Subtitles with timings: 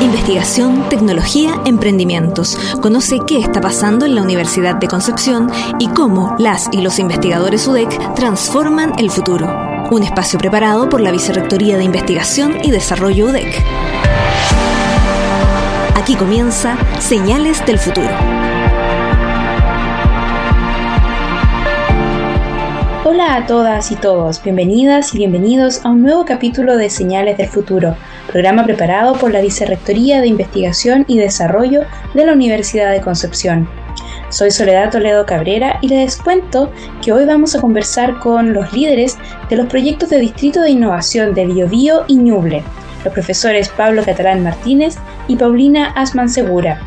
[0.00, 2.56] Investigación, tecnología, emprendimientos.
[2.80, 7.66] Conoce qué está pasando en la Universidad de Concepción y cómo las y los investigadores
[7.66, 9.46] UDEC transforman el futuro.
[9.90, 13.62] Un espacio preparado por la Vicerrectoría de Investigación y Desarrollo UDEC.
[15.96, 18.08] Aquí comienza Señales del Futuro.
[23.04, 27.48] Hola a todas y todos, bienvenidas y bienvenidos a un nuevo capítulo de Señales del
[27.48, 27.96] Futuro,
[28.28, 31.82] programa preparado por la Vicerrectoría de Investigación y Desarrollo
[32.14, 33.68] de la Universidad de Concepción.
[34.28, 36.70] Soy Soledad Toledo Cabrera y les cuento
[37.02, 39.16] que hoy vamos a conversar con los líderes
[39.48, 42.62] de los proyectos de Distrito de Innovación de Biobío y Ñuble,
[43.04, 44.96] los profesores Pablo Catalán Martínez
[45.28, 46.78] y Paulina Asman Segura,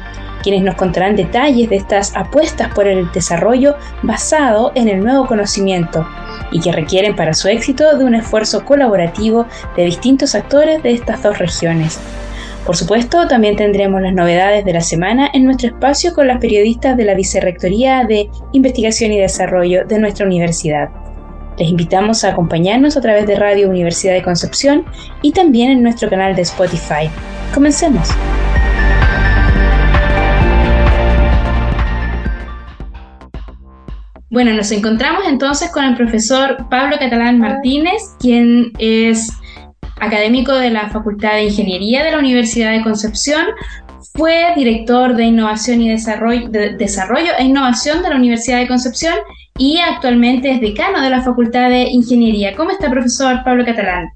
[0.44, 6.06] quienes nos contarán detalles de estas apuestas por el desarrollo basado en el nuevo conocimiento
[6.52, 11.24] y que requieren para su éxito de un esfuerzo colaborativo de distintos actores de estas
[11.24, 12.00] dos regiones.
[12.66, 16.96] Por supuesto, también tendremos las novedades de la semana en nuestro espacio con las periodistas
[16.96, 20.90] de la Vicerrectoría de Investigación y Desarrollo de nuestra universidad.
[21.58, 24.86] Les invitamos a acompañarnos a través de Radio Universidad de Concepción
[25.22, 27.10] y también en nuestro canal de Spotify.
[27.54, 28.10] Comencemos.
[34.32, 39.30] Bueno, nos encontramos entonces con el profesor Pablo Catalán Martínez, quien es
[40.00, 43.46] académico de la Facultad de Ingeniería de la Universidad de Concepción,
[44.16, 49.16] fue director de Innovación y Desarrollo, Desarrollo e Innovación de la Universidad de Concepción
[49.58, 52.56] y actualmente es decano de la Facultad de Ingeniería.
[52.56, 54.08] ¿Cómo está, profesor Pablo Catalán?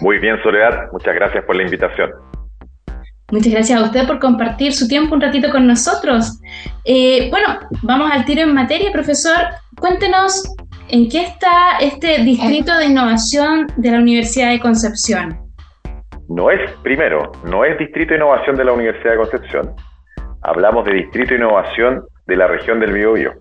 [0.00, 0.90] Muy bien, Soledad.
[0.90, 2.10] Muchas gracias por la invitación.
[3.30, 6.40] Muchas gracias a usted por compartir su tiempo un ratito con nosotros.
[6.86, 9.36] Eh, bueno, vamos al tiro en materia, profesor.
[9.78, 10.54] Cuéntenos
[10.88, 15.38] en qué está este Distrito de Innovación de la Universidad de Concepción.
[16.30, 19.74] No es, primero, no es Distrito de Innovación de la Universidad de Concepción.
[20.40, 23.32] Hablamos de Distrito de Innovación de la región del Biobío.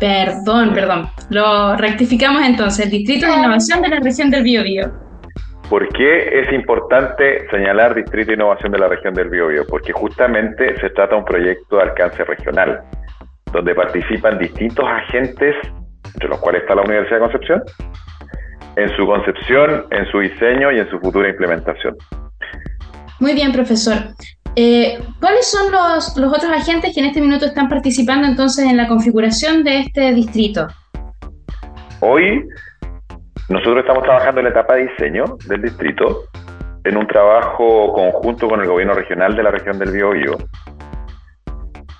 [0.00, 1.10] Perdón, perdón.
[1.28, 2.90] Lo rectificamos entonces.
[2.90, 5.07] Distrito de Innovación de la región del Biobío.
[5.68, 9.66] ¿Por qué es importante señalar Distrito de Innovación de la región del Biobío?
[9.66, 12.80] Porque justamente se trata de un proyecto de alcance regional,
[13.52, 15.54] donde participan distintos agentes,
[16.14, 17.62] entre los cuales está la Universidad de Concepción,
[18.76, 21.94] en su concepción, en su diseño y en su futura implementación.
[23.20, 23.96] Muy bien, profesor.
[24.56, 28.78] Eh, ¿Cuáles son los, los otros agentes que en este minuto están participando entonces en
[28.78, 30.66] la configuración de este distrito?
[32.00, 32.42] Hoy
[33.48, 36.24] nosotros estamos trabajando en la etapa de diseño del distrito,
[36.84, 40.36] en un trabajo conjunto con el gobierno regional de la región del Biobío.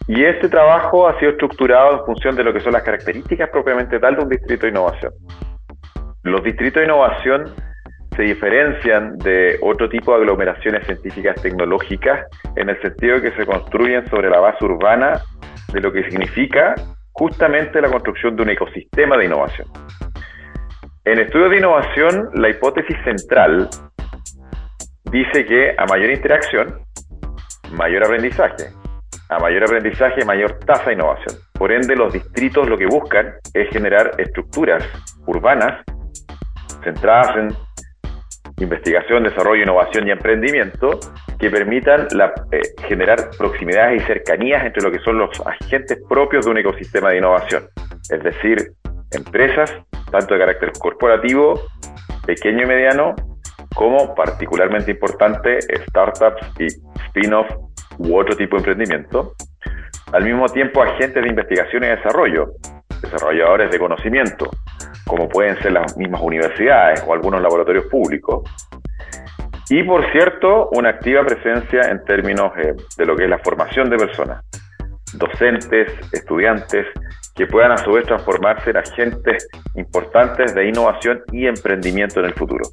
[0.06, 3.98] Y este trabajo ha sido estructurado en función de lo que son las características propiamente
[3.98, 5.12] tal de un distrito de innovación.
[6.22, 7.54] Los distritos de innovación
[8.14, 12.26] se diferencian de otro tipo de aglomeraciones científicas tecnológicas
[12.56, 15.20] en el sentido de que se construyen sobre la base urbana
[15.72, 16.74] de lo que significa
[17.12, 19.68] justamente la construcción de un ecosistema de innovación.
[21.08, 23.66] En estudios de innovación, la hipótesis central
[25.10, 26.82] dice que a mayor interacción,
[27.72, 28.66] mayor aprendizaje.
[29.30, 31.34] A mayor aprendizaje, mayor tasa de innovación.
[31.54, 34.84] Por ende, los distritos lo que buscan es generar estructuras
[35.26, 35.82] urbanas
[36.84, 37.48] centradas en
[38.62, 41.00] investigación, desarrollo, innovación y emprendimiento
[41.38, 42.06] que permitan
[42.52, 47.12] eh, generar proximidades y cercanías entre lo que son los agentes propios de un ecosistema
[47.12, 47.62] de innovación.
[48.10, 48.72] Es decir,
[49.12, 49.74] empresas,
[50.10, 51.60] tanto de carácter corporativo,
[52.26, 53.14] pequeño y mediano,
[53.74, 56.66] como particularmente importante, startups y
[57.06, 57.48] spin-off
[57.98, 59.34] u otro tipo de emprendimiento.
[60.12, 62.52] Al mismo tiempo, agentes de investigación y desarrollo,
[63.02, 64.50] desarrolladores de conocimiento,
[65.06, 68.42] como pueden ser las mismas universidades o algunos laboratorios públicos.
[69.70, 73.90] Y, por cierto, una activa presencia en términos eh, de lo que es la formación
[73.90, 74.42] de personas,
[75.14, 76.86] docentes, estudiantes,
[77.38, 82.34] que puedan a su vez transformarse en agentes importantes de innovación y emprendimiento en el
[82.34, 82.64] futuro.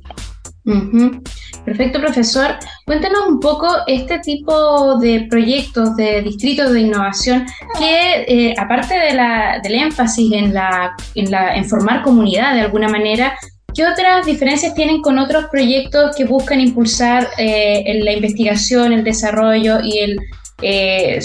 [1.63, 2.55] Perfecto, profesor.
[2.85, 7.45] Cuéntenos un poco este tipo de proyectos de distritos de innovación
[7.77, 13.37] que, eh, aparte de la, del énfasis en, la, en, formar comunidad de alguna manera,
[13.75, 19.79] ¿qué otras diferencias tienen con otros proyectos que buscan impulsar eh, la investigación, el desarrollo
[19.83, 20.19] y el,
[20.63, 21.19] eh,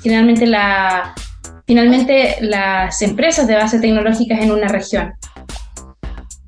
[0.00, 1.14] finalmente la,
[1.66, 5.12] finalmente las empresas de base tecnológicas en una región?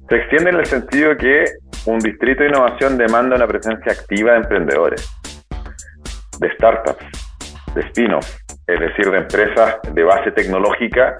[0.09, 1.45] Se extiende en el sentido que
[1.87, 5.09] un distrito de innovación demanda una presencia activa de emprendedores,
[6.39, 7.05] de startups,
[7.75, 11.17] de spin-offs, es decir, de empresas de base tecnológica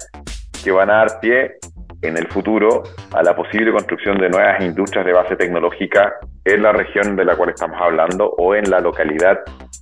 [0.63, 1.57] que van a dar pie
[2.01, 2.83] en el futuro
[3.13, 6.13] a la posible construcción de nuevas industrias de base tecnológica
[6.45, 9.39] en la región de la cual estamos hablando o en la localidad,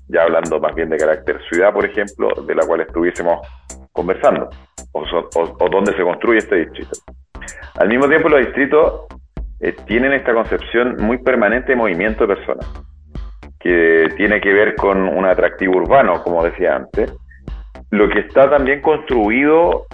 [0.08, 3.40] ya hablando más bien de carácter ciudad, por ejemplo, de la cual estuviésemos
[3.95, 4.50] conversando,
[4.92, 6.92] o, donde se construye este distrito.
[7.80, 9.06] Al mismo tiempo, los distritos
[9.62, 12.71] eh, tienen esta concepción muy permanente de movimiento de personas,
[13.59, 17.13] que tiene que ver con un atractivo urbano, como decía antes,
[17.92, 19.86] lo que está también construido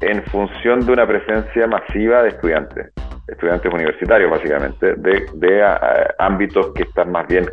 [0.00, 2.92] en función de una presencia masiva de estudiantes,
[3.26, 5.76] estudiantes universitarios básicamente, de,
[6.18, 7.46] ámbitos que están más bien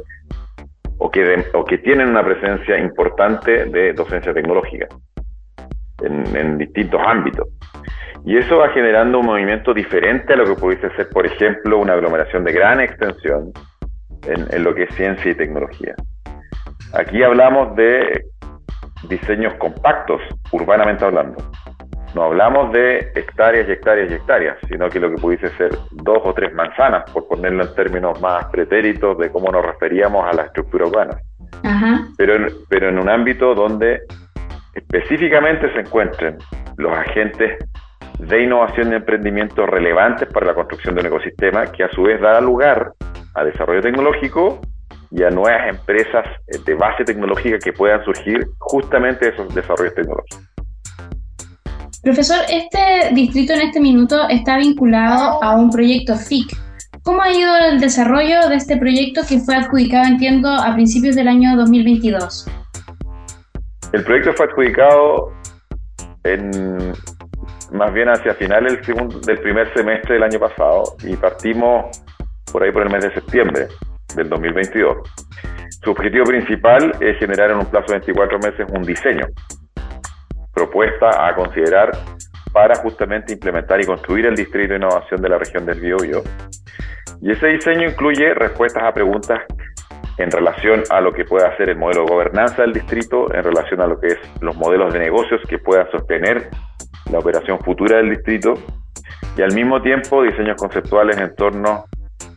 [1.00, 4.88] o que tienen una presencia importante de docencia tecnológica
[6.02, 7.48] en, distintos ámbitos.
[8.26, 11.94] Y eso va generando un movimiento diferente a lo que pudiese ser, por ejemplo, una
[11.94, 13.52] aglomeración de gran extensión
[14.28, 15.96] en, en lo que es ciencia y tecnología.
[16.94, 18.26] Aquí hablamos de
[19.08, 20.22] diseños compactos,
[20.52, 21.38] urbanamente hablando.
[22.16, 26.20] No hablamos de hectáreas y hectáreas y hectáreas, sino que lo que pudiese ser dos
[26.24, 30.44] o tres manzanas, por ponerlo en términos más pretéritos de cómo nos referíamos a la
[30.44, 31.18] estructura urbana.
[32.18, 34.02] Pero, en, pero en un ámbito donde
[34.78, 36.38] específicamente se encuentren
[36.78, 37.58] los agentes
[38.20, 42.22] de innovación y emprendimiento relevantes para la construcción de un ecosistema que a su vez
[42.22, 42.92] da lugar
[43.36, 44.62] a desarrollo tecnológico
[45.12, 46.26] y a nuevas empresas
[46.66, 50.44] de base tecnológica que puedan surgir justamente de esos desarrollos tecnológicos.
[52.04, 56.56] Profesor, este distrito en este minuto está vinculado a un proyecto FIC.
[57.04, 61.28] ¿Cómo ha ido el desarrollo de este proyecto que fue adjudicado, entiendo, a principios del
[61.28, 62.48] año 2022?
[63.94, 65.32] El proyecto fue adjudicado
[66.24, 66.94] en,
[67.72, 71.86] más bien hacia finales del, del primer semestre del año pasado y partimos
[72.52, 73.68] por ahí por el mes de septiembre
[74.16, 74.98] del 2022.
[75.84, 79.26] Su objetivo principal es generar en un plazo de 24 meses un diseño,
[80.54, 81.92] propuesta a considerar
[82.52, 86.24] para justamente implementar y construir el Distrito de Innovación de la región del Biobío.
[87.22, 89.44] Y ese diseño incluye respuestas a preguntas
[90.18, 93.82] en relación a lo que pueda ser el modelo de gobernanza del distrito, en relación
[93.82, 96.50] a lo que es los modelos de negocios que puedan sostener
[97.12, 98.56] la operación futura del distrito,
[99.38, 101.86] y al mismo tiempo diseños conceptuales en torno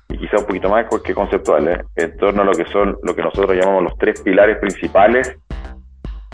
[0.09, 3.23] y quizá un poquito más que conceptuales, en torno a lo que son lo que
[3.23, 5.39] nosotros llamamos los tres pilares principales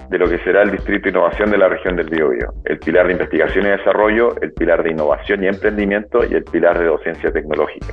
[0.08, 2.52] de lo que será el Distrito de Innovación de la región del Biobío.
[2.64, 6.78] El pilar de investigación y desarrollo, el pilar de innovación y emprendimiento y el pilar
[6.78, 7.92] de docencia tecnológica.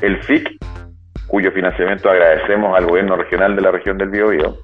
[0.00, 0.48] El FIC,
[1.30, 4.58] cuyo financiamiento agradecemos al gobierno regional de la región del Biobío,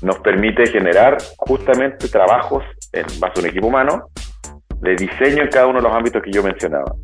[0.00, 4.08] nos permite generar justamente trabajos en base a un equipo humano
[4.80, 6.94] de diseño en cada uno de los ámbitos que yo mencionaba.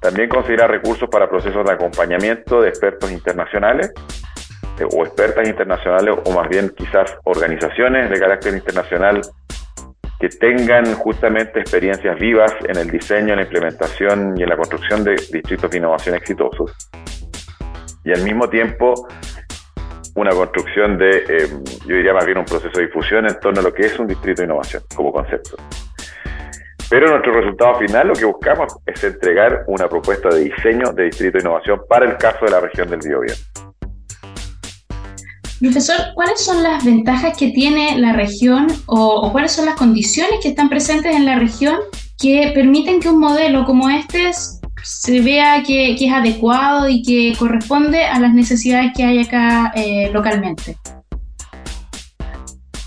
[0.00, 3.92] También considera recursos para procesos de acompañamiento de expertos internacionales
[4.80, 9.20] eh, o expertas internacionales o más bien quizás organizaciones de carácter internacional
[10.18, 15.04] que tengan justamente experiencias vivas en el diseño, en la implementación y en la construcción
[15.04, 16.90] de distritos de innovación exitosos.
[18.04, 19.08] Y al mismo tiempo
[20.14, 21.48] una construcción de, eh,
[21.86, 24.06] yo diría más bien un proceso de difusión en torno a lo que es un
[24.06, 25.56] distrito de innovación como concepto.
[26.90, 31.38] Pero nuestro resultado final lo que buscamos es entregar una propuesta de diseño de distrito
[31.38, 33.34] de innovación para el caso de la región del Biobío.
[35.58, 40.48] Profesor, ¿cuáles son las ventajas que tiene la región o, cuáles son las condiciones que
[40.48, 41.78] están presentes en la región
[42.18, 44.32] que permiten que un modelo como este
[44.82, 50.10] se vea que, es adecuado y que corresponde a las necesidades que hay acá eh,
[50.12, 50.76] localmente?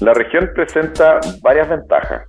[0.02, 2.24] La región presenta varias ventajas.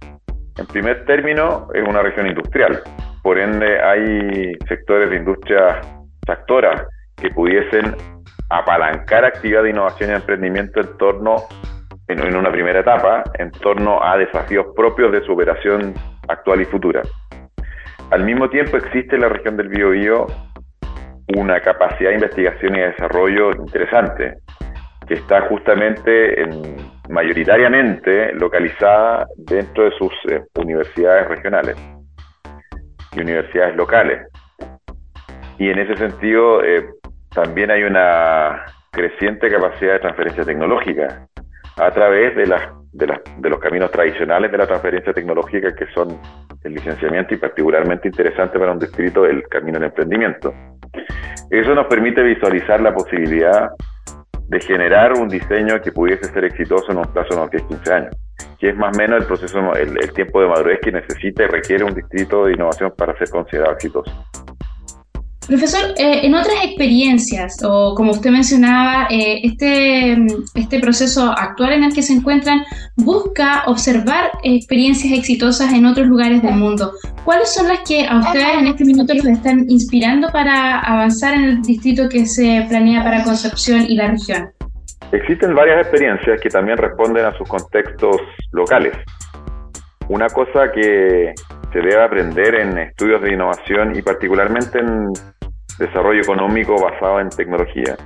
[0.57, 2.81] En primer término, es una región industrial.
[3.23, 5.81] Por ende, hay sectores de industria
[6.21, 7.97] tractora que pudiesen
[8.51, 11.37] apalancar actividad de innovación y emprendimiento en torno,
[12.09, 15.95] en, una primera etapa, en torno a desafíos propios de su operación
[16.29, 17.03] actual y futura.
[18.11, 20.27] Al mismo tiempo, existe en la región del Biobío
[21.37, 24.35] una capacidad de investigación y desarrollo interesante,
[25.09, 26.77] que está justamente en,
[27.09, 31.77] mayoritariamente localizada dentro de sus eh, universidades regionales
[33.13, 34.29] y universidades locales.
[35.59, 36.87] Y en ese sentido eh,
[37.35, 41.27] también hay una creciente capacidad de transferencia tecnológica
[41.77, 42.63] a través de, las,
[42.97, 46.19] de, las, de los caminos tradicionales de la transferencia tecnológica que son
[46.65, 50.53] el licenciamiento y particularmente interesante para un distrito el camino del emprendimiento.
[51.51, 53.71] Eso nos permite visualizar la posibilidad
[54.49, 58.17] de generar un diseño que pudiese ser exitoso en un plazo de unos 10-15 años,
[58.59, 61.85] que es más o menos el proceso, el, tiempo de madurez que necesita y requiere
[61.85, 64.11] un distrito de innovación para ser considerado exitoso.
[65.47, 70.17] Profesor, eh, en otras experiencias, o como usted mencionaba, eh, este,
[70.57, 72.65] este proceso actual en el que se encuentran
[72.97, 76.93] busca observar experiencias exitosas en otros lugares del mundo.
[77.25, 81.45] ¿Cuáles son las que a ustedes en este minuto los están inspirando para avanzar en
[81.45, 84.51] el distrito que se planea para Concepción y la región?
[85.13, 88.17] Existen varias experiencias que también responden a sus contextos
[88.51, 88.93] locales.
[90.09, 91.33] Una cosa que
[91.73, 95.13] se debe aprender en estudios de innovación y particularmente en
[95.79, 97.97] desarrollo económico basado en tecnología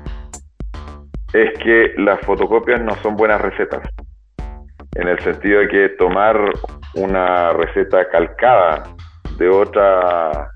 [1.33, 3.83] es que las fotocopias no son buenas recetas,
[4.97, 6.37] en el sentido de que tomar
[6.97, 8.83] una receta calcada
[9.39, 10.51] de otra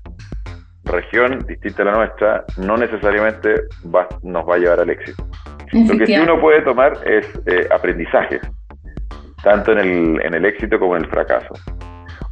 [0.83, 3.53] región distinta a la nuestra no necesariamente
[4.23, 5.25] nos va a llevar al éxito.
[5.71, 8.41] Lo que sí uno puede tomar es eh, aprendizajes,
[9.43, 11.53] tanto en el, en el éxito como en el fracaso.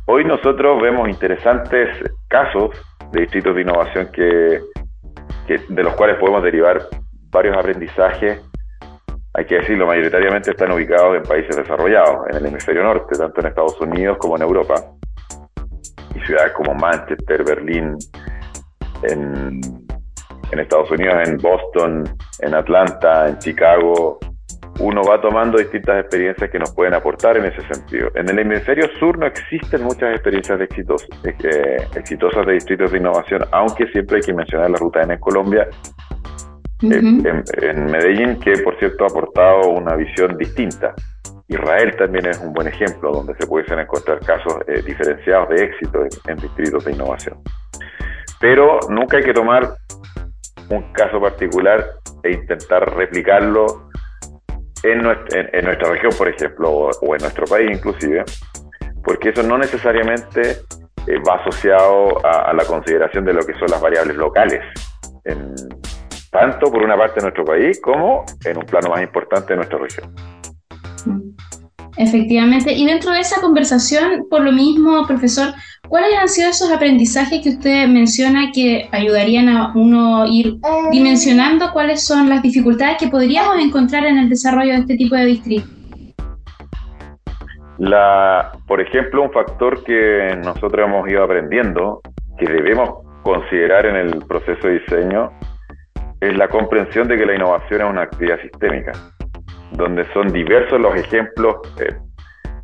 [0.06, 1.90] Hoy nosotros vemos interesantes
[2.28, 2.72] casos
[3.14, 4.60] de distritos de innovación que,
[5.48, 6.82] de los cuales podemos derivar
[7.30, 8.42] varios aprendizajes.
[9.34, 13.48] Hay que decirlo, mayoritariamente están ubicados en países desarrollados, en el hemisferio norte, tanto en
[13.48, 14.76] Estados Unidos como en Europa.
[16.14, 17.96] Y ciudades como Manchester, Berlín,
[19.04, 19.62] en,
[20.52, 22.04] en Estados Unidos, en Boston,
[22.40, 24.20] en Atlanta, en Chicago,
[24.80, 28.10] uno va tomando distintas experiencias que nos pueden aportar en ese sentido.
[28.16, 32.98] En el hemisferio sur no existen muchas experiencias de exitosos, eh, exitosas de distritos de
[32.98, 35.68] innovación, aunque siempre hay que mencionar la Ruta N en Colombia,
[36.82, 40.94] eh, en, Medellín, que por cierto ha aportado una visión distinta.
[41.48, 46.04] Israel también es un buen ejemplo donde se pueden encontrar casos eh, diferenciados de éxito
[46.28, 47.38] en distritos de innovación.
[48.40, 49.76] Pero nunca hay que tomar
[50.70, 51.86] un caso particular
[52.24, 53.90] e intentar replicarlo
[54.84, 58.24] en nuestra, región, por ejemplo, o, en nuestro país inclusive,
[59.04, 60.58] porque eso no necesariamente
[61.08, 64.62] eh, va asociado a, la consideración de lo que son las variables locales,
[66.32, 69.80] tanto por una parte de nuestro país como en un plano más importante de nuestra
[69.80, 70.14] región.
[71.96, 75.54] Efectivamente, y dentro de esa conversación, por lo mismo, profesor,
[75.94, 80.56] ¿Cuáles han sido esos aprendizajes que usted menciona que ayudarían a uno ir
[80.90, 85.26] dimensionando cuáles son las dificultades que podríamos encontrar en el desarrollo de este tipo de
[85.26, 85.68] distrito?
[87.78, 92.02] La, por ejemplo, un factor que nosotros hemos ido aprendiendo,
[92.40, 95.32] que debemos considerar en el proceso de diseño,
[96.22, 98.94] es la comprensión de que la innovación es una actividad sistémica,
[99.74, 101.96] donde son diversos los ejemplos eh,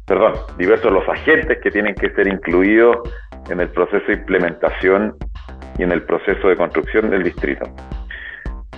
[0.09, 2.97] perdón, diversos los agentes que tienen que ser incluidos
[3.47, 5.15] en el proceso de implementación
[5.77, 7.63] y en el proceso de construcción del distrito.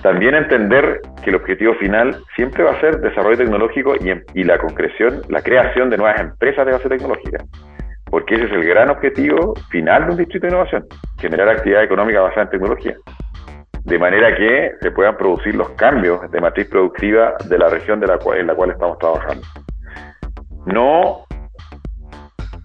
[0.02, 3.94] También entender que el objetivo final siempre va a ser desarrollo tecnológico
[4.34, 7.38] y, la concreción, la creación de nuevas empresas de base tecnológica,
[8.10, 10.84] porque ese es el gran objetivo final de un distrito de innovación,
[11.18, 12.94] generar actividad económica basada en tecnología,
[13.84, 18.08] de manera que se puedan producir los cambios de matriz productiva de la región de
[18.08, 19.42] la en la cual estamos trabajando
[20.66, 21.24] no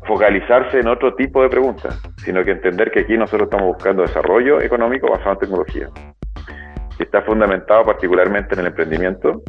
[0.07, 4.61] focalizarse en otro tipo de preguntas, sino que entender que aquí nosotros estamos buscando desarrollo
[4.61, 5.89] económico basado en tecnología,
[6.97, 9.41] que está fundamentado particularmente en el emprendimiento,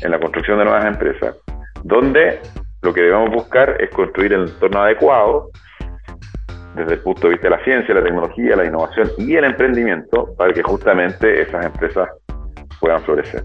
[0.00, 1.36] en la construcción de nuevas empresas,
[1.84, 2.40] donde
[2.82, 5.50] lo que debemos buscar es construir el entorno adecuado
[6.74, 10.34] desde el punto de vista de la ciencia, la tecnología, la innovación y el emprendimiento
[10.36, 12.08] para que justamente esas empresas
[12.80, 13.44] puedan florecer.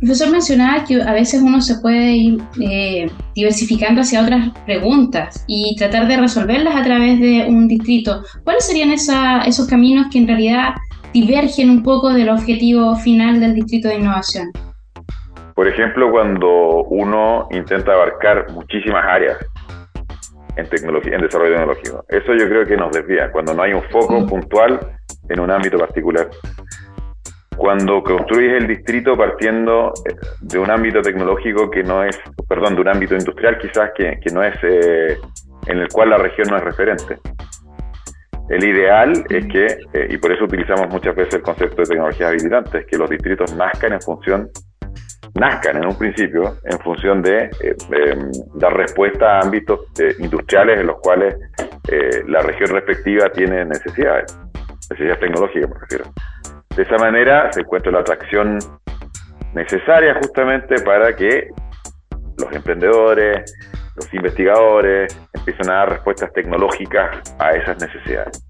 [0.00, 5.74] Profesor mencionaba que a veces uno se puede ir eh, diversificando hacia otras preguntas y
[5.76, 8.22] tratar de resolverlas a través de un distrito.
[8.44, 10.74] ¿Cuáles serían esos caminos que en realidad
[11.12, 14.52] divergen un poco del objetivo final del distrito de innovación?
[15.56, 19.36] Por ejemplo, cuando uno intenta abarcar muchísimas áreas
[20.54, 22.04] en tecnología, en desarrollo tecnológico.
[22.08, 24.78] Eso yo creo que nos desvía, cuando no hay un foco puntual
[25.28, 26.28] en un ámbito particular
[27.58, 32.80] cuando construyes el distrito partiendo eh, de un ámbito tecnológico que no es, perdón, de
[32.82, 35.18] un ámbito industrial quizás que, no es, eh,
[35.66, 37.18] en el cual la región no es referente.
[38.48, 42.30] El ideal es que, eh, y por eso utilizamos muchas veces el concepto de tecnologías
[42.30, 44.48] habilitantes, que los distritos nazcan en función,
[45.34, 47.50] nazcan en un principio en función de
[48.54, 49.80] dar respuesta a ámbitos
[50.18, 51.36] industriales en los cuales
[52.26, 54.36] la región respectiva tiene necesidades,
[54.90, 56.04] necesidades tecnológicas me refiero.
[56.78, 58.56] De esa manera se encuentra la atracción
[59.52, 61.48] necesaria justamente para que
[62.36, 63.52] los emprendedores,
[63.96, 68.44] los investigadores empiecen a dar respuestas tecnológicas a esas necesidades.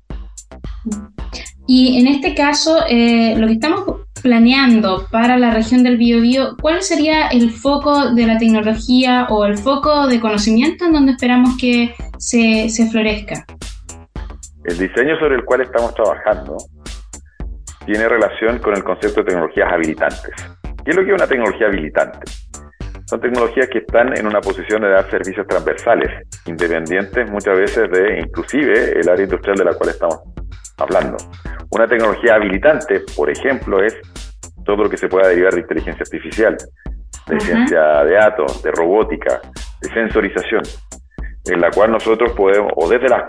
[1.66, 6.82] Y en este caso, eh, lo que estamos planeando para la región del Biobío, ¿cuál
[6.82, 11.94] sería el foco de la tecnología o el foco de conocimiento en donde esperamos que
[12.18, 13.46] se, se florezca?
[14.64, 16.58] El diseño sobre el cual estamos trabajando
[17.88, 20.34] tiene relación con el concepto de tecnologías habilitantes.
[20.84, 22.18] ¿Qué es lo que es una tecnología habilitante?
[23.06, 28.18] Son tecnologías que están en una posición de dar servicios transversales, independientes muchas veces de
[28.18, 30.20] inclusive el área industrial de la cual estamos
[30.76, 31.16] hablando.
[31.70, 33.96] Una tecnología habilitante, por ejemplo, es
[34.66, 36.58] todo lo que se pueda derivar de inteligencia artificial,
[37.26, 39.40] de ciencia de datos, de robótica,
[39.80, 40.60] de sensorización,
[41.48, 43.22] en la cual nosotros podemos, o desde los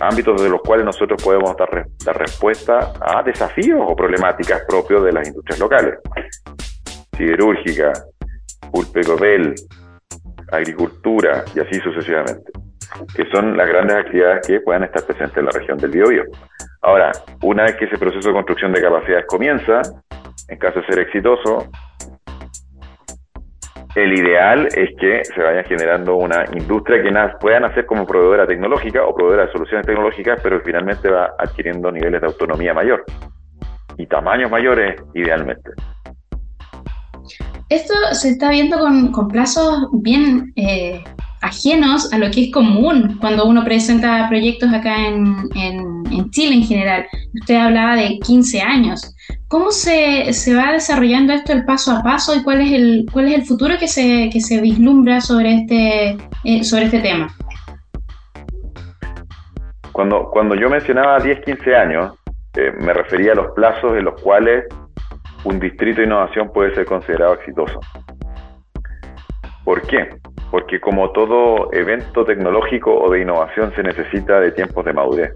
[0.00, 5.12] ámbitos de los cuales nosotros podemos dar, dar respuesta a desafíos o problemáticas propios de
[5.12, 5.98] las industrias locales.
[7.16, 7.92] Siderúrgica,
[8.72, 9.54] pulpecopel,
[10.52, 12.50] agricultura y así sucesivamente,
[13.14, 16.24] que son las grandes actividades que puedan estar presentes en la región del Biobío.
[16.82, 17.12] Ahora,
[17.42, 19.82] una vez que ese proceso de construcción de capacidades comienza,
[20.48, 21.68] en caso de ser exitoso,
[23.94, 29.04] el ideal es que se vaya generando una industria que pueda nacer como proveedora tecnológica
[29.04, 33.04] o proveedora de soluciones tecnológicas, pero que finalmente va adquiriendo niveles de autonomía mayor
[33.96, 35.70] y tamaños mayores idealmente.
[37.68, 41.02] Esto se está viendo con, plazos bien eh,
[41.42, 45.99] ajenos a lo que es común cuando uno presenta proyectos acá en, en
[46.30, 47.06] Chile en general.
[47.34, 49.14] Usted hablaba de 15 años.
[49.48, 53.28] ¿Cómo se, se, va desarrollando esto el paso a paso y cuál es el, cuál
[53.28, 57.28] es el futuro que se, que se vislumbra sobre este, eh, sobre este tema?
[59.92, 62.14] Cuando, cuando yo mencionaba 10, 15 años,
[62.56, 64.64] eh, me refería a los plazos en los cuales
[65.44, 67.80] un distrito de innovación puede ser considerado exitoso.
[69.64, 70.10] ¿Por qué?
[70.50, 75.30] Porque como todo evento tecnológico o de innovación se necesita de tiempos de madurez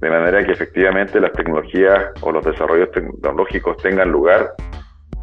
[0.00, 4.50] de manera que efectivamente las tecnologías o los desarrollos tecnológicos tengan lugar,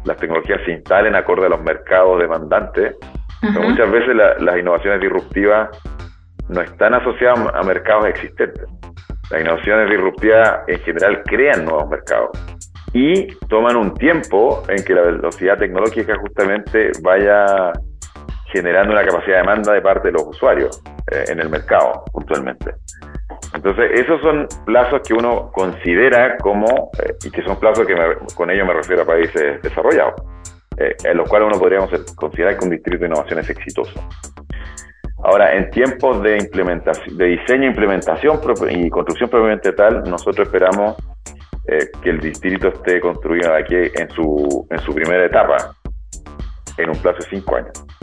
[0.04, 2.96] las tecnologías se instalen acorde a los mercados demandantes.
[3.40, 5.70] Pero muchas veces las innovaciones disruptivas
[6.48, 8.64] no están asociadas a mercados existentes.
[9.30, 12.30] Las innovaciones disruptivas en general crean nuevos mercados
[12.92, 17.72] y toman un tiempo en que la velocidad tecnológica justamente vaya
[18.52, 22.74] generando una capacidad de demanda de parte de los usuarios eh, en el mercado puntualmente.
[23.54, 27.94] Entonces, esos son plazos que uno considera como, eh, y que son plazos que
[28.34, 30.14] con ello me refiero a países desarrollados,
[30.76, 34.00] eh, en los cuales uno podríamos considerar que un distrito de innovación es exitoso.
[35.24, 40.96] Ahora, en tiempos de implementación, de diseño, implementación y construcción propiamente tal, nosotros esperamos
[42.02, 45.76] que el distrito esté construido aquí en su, en su primera etapa,
[46.76, 48.01] en un plazo de cinco años.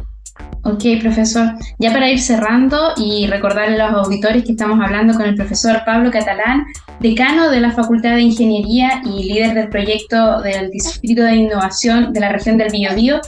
[0.72, 1.56] Ok, profesor.
[1.80, 5.82] Ya para ir cerrando y recordarle a los auditores que estamos hablando con el profesor
[5.84, 6.64] Pablo Catalán,
[7.00, 12.20] decano de la Facultad de Ingeniería y líder del proyecto del Distrito de Innovación de
[12.20, 13.20] la región del Biobío.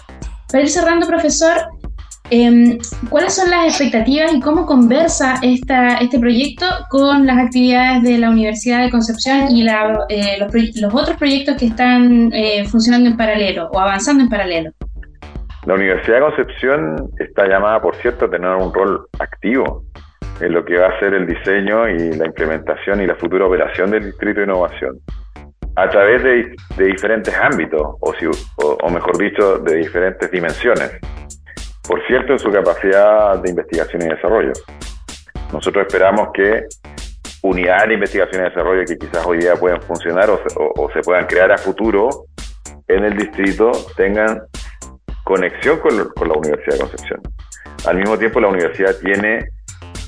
[0.52, 1.54] Para ir cerrando, profesor,
[2.30, 2.78] em,
[3.10, 8.30] ¿cuáles son las expectativas y cómo conversa esta, este proyecto con las actividades de la
[8.30, 10.38] Universidad de Concepción y eh,
[10.76, 14.74] los, otros proyectos que están eh, funcionando en paralelo o avanzando en paralelo?
[15.66, 19.84] La Universidad de Concepción está llamada, por cierto, a tener un rol activo
[20.40, 23.92] en lo que va a ser el diseño y la implementación y la futura operación
[23.92, 25.00] del Distrito de Innovación
[25.76, 31.00] a través de, diferentes ámbitos, o, mejor dicho, de diferentes dimensiones.
[31.88, 34.52] Por cierto, en su capacidad de investigación y desarrollo.
[35.54, 36.64] Nosotros esperamos que
[37.44, 40.40] unidades de investigación y desarrollo que quizás hoy día puedan funcionar o
[40.76, 42.10] o se puedan crear a futuro
[42.88, 44.42] en el distrito tengan
[45.24, 47.22] conexión con, la Universidad de Concepción.
[47.86, 49.50] Al mismo tiempo, la universidad tiene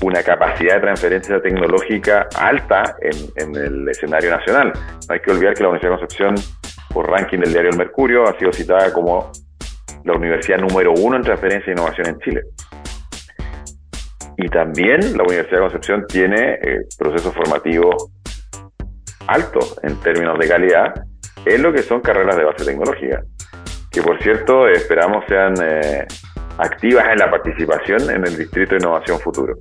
[0.02, 4.72] una capacidad de transferencia tecnológica alta en, el escenario nacional.
[4.74, 6.34] No hay que olvidar que la Universidad de Concepción,
[6.92, 9.30] por ranking del diario El Mercurio, ha sido citada como
[10.04, 12.42] la universidad número uno en transferencia e innovación en Chile.
[14.36, 18.10] Y también la Universidad de Concepción tiene eh, procesos formativos
[19.26, 20.92] altos en términos de calidad
[21.46, 23.22] en lo que son carreras de base tecnológica
[23.94, 26.04] que por cierto esperamos sean eh,
[26.58, 29.56] activas en la participación en el Distrito de Innovación Futuro.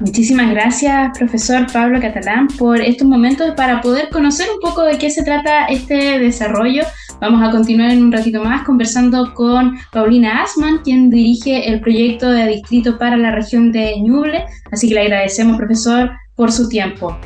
[0.00, 5.10] Muchísimas gracias, profesor Pablo Catalán, por estos momentos para poder conocer un poco de qué
[5.10, 6.82] se trata este desarrollo.
[7.20, 12.28] Vamos a continuar en un ratito más conversando con Paulina Asman, quien dirige el proyecto
[12.30, 14.46] de distrito para la región de Ñuble.
[14.72, 17.16] Así que le agradecemos, profesor, por su tiempo.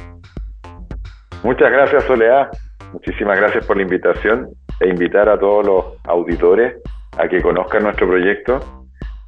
[1.43, 2.49] Muchas gracias, Soledad.
[2.93, 4.49] Muchísimas gracias por la invitación
[4.81, 6.77] e invitar a todos los auditores
[7.17, 8.61] a que conozcan nuestro proyecto.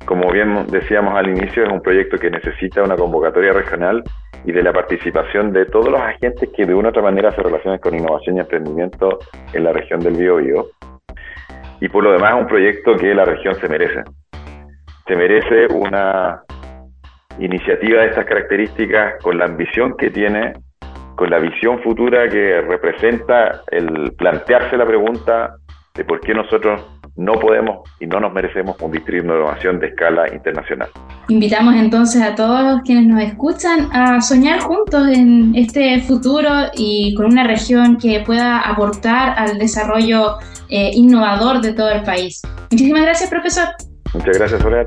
[0.04, 4.02] Como bien decíamos al inicio, es un proyecto que necesita una convocatoria regional
[4.44, 7.42] y de la participación de todos los agentes que de una u otra manera se
[7.42, 9.18] relacionan con innovación y emprendimiento
[9.52, 10.66] en la región del Biobío.
[11.80, 14.02] Y por lo demás es un proyecto que la región se merece.
[15.06, 16.42] Se merece una
[17.38, 20.52] iniciativa de estas características con la ambición que tiene
[21.20, 25.54] con la visión futura que representa el plantearse la pregunta
[25.94, 26.80] de por qué nosotros
[27.14, 30.88] no podemos y no nos merecemos un distrito de innovación de escala internacional.
[31.28, 37.26] Invitamos entonces a todos quienes nos escuchan a soñar juntos en este futuro y con
[37.26, 40.38] una región que pueda aportar al desarrollo
[40.70, 42.40] eh, innovador de todo el país.
[42.70, 43.66] Muchísimas gracias, profesor.
[44.14, 44.86] Muchas gracias, Soledad.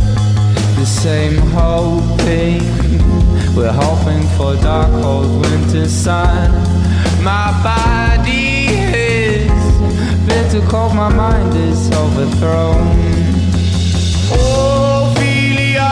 [0.81, 2.59] the same hoping.
[3.55, 6.49] We're hoping for dark, cold winter sun.
[7.21, 9.51] My body is
[10.25, 12.87] bitter cold, my mind is overthrown.
[14.33, 15.91] Ophelia,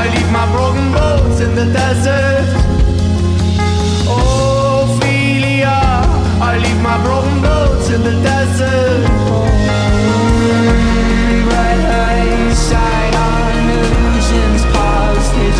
[0.00, 2.48] I leave my broken boats in the desert.
[4.18, 5.78] Ophelia,
[6.48, 9.67] I leave my broken boats in the desert.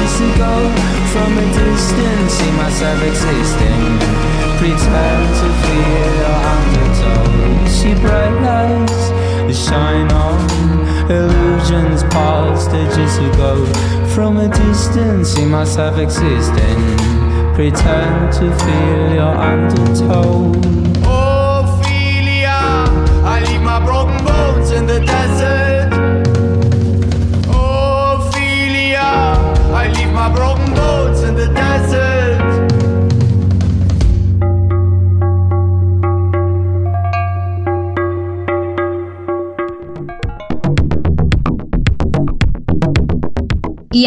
[0.09, 0.57] Years ago,
[1.13, 3.99] From a distance, see myself existing.
[4.57, 9.11] Pretend to feel undertow See bright lights
[9.47, 10.41] that shine on.
[11.11, 13.67] Illusions past, ages ago
[14.15, 16.81] From a distance, see myself existing.
[17.55, 20.57] Pretend to feel your undertone.
[21.05, 22.61] Ophelia,
[23.25, 25.38] I leave my broken bones in the desert.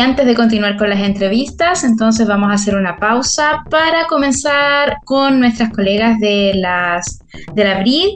[0.02, 5.40] Antes de continuar con las entrevistas, entonces vamos a hacer una pausa para comenzar con
[5.40, 7.20] nuestras colegas de las
[7.54, 8.10] de la BRID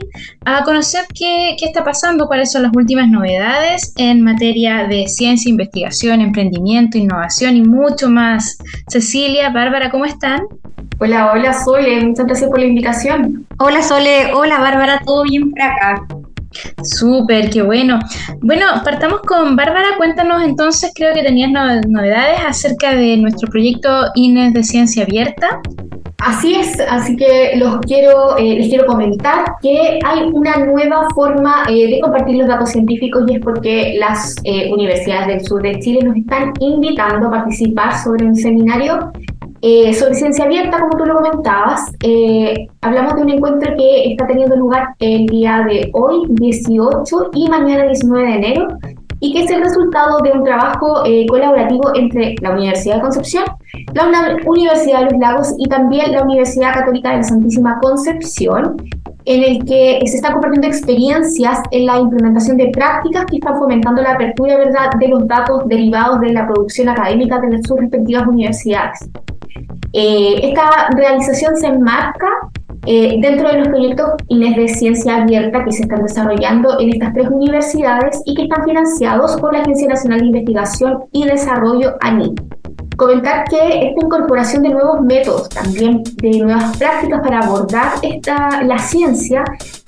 [0.44, 5.48] a conocer qué, qué está pasando, cuáles son las últimas novedades en materia de ciencia,
[5.48, 8.58] investigación, emprendimiento, innovación y mucho más.
[8.88, 10.42] Cecilia, Bárbara, ¿cómo están?
[10.98, 13.46] Hola, hola Sole, muchas gracias por la invitación.
[13.58, 16.06] Hola Sole, hola Bárbara, todo bien por acá.
[16.82, 17.98] Súper, qué bueno.
[18.40, 19.96] Bueno, partamos con Bárbara.
[19.96, 21.50] Cuéntanos entonces, creo que tenías
[21.88, 25.60] novedades acerca de nuestro proyecto INES de Ciencia Abierta.
[26.18, 31.64] Así es, así que los quiero, eh, les quiero comentar que hay una nueva forma
[31.68, 35.78] eh, de compartir los datos científicos y es porque las eh, universidades del sur de
[35.78, 39.12] Chile nos están invitando a participar sobre un seminario
[39.68, 44.24] eh, sobre ciencia abierta, como tú lo comentabas, eh, hablamos de un encuentro que está
[44.24, 48.68] teniendo lugar el día de hoy, 18, y mañana, 19 de enero,
[49.18, 53.44] y que es el resultado de un trabajo eh, colaborativo entre la Universidad de Concepción,
[53.92, 54.06] la
[54.46, 58.76] Universidad de los Lagos y también la Universidad Católica de la Santísima Concepción,
[59.24, 64.00] en el que se están compartiendo experiencias en la implementación de prácticas que están fomentando
[64.00, 64.90] la apertura ¿verdad?
[64.96, 69.00] de los datos derivados de la producción académica de sus respectivas universidades.
[69.92, 72.28] Eh, esta realización se enmarca
[72.86, 77.14] eh, dentro de los proyectos INES de ciencia abierta que se están desarrollando en estas
[77.14, 82.34] tres universidades y que están financiados por la Agencia Nacional de Investigación y Desarrollo ANI.
[82.96, 88.78] Comentar que esta incorporación de nuevos métodos, también de nuevas prácticas para abordar esta, la
[88.78, 89.44] ciencia,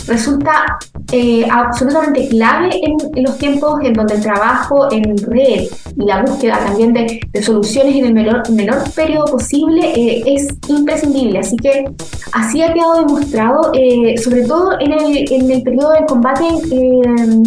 [0.07, 0.79] resulta
[1.12, 6.59] eh, absolutamente clave en, los tiempos en donde el trabajo en red y la búsqueda
[6.59, 11.38] también de, soluciones en el menor, menor periodo posible eh, es imprescindible.
[11.38, 11.87] Así que
[12.33, 16.44] así ha quedado demostrado, eh, sobre todo en el, en el periodo de combate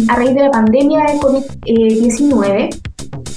[0.08, 2.91] a raíz de la pandemia de COVID-19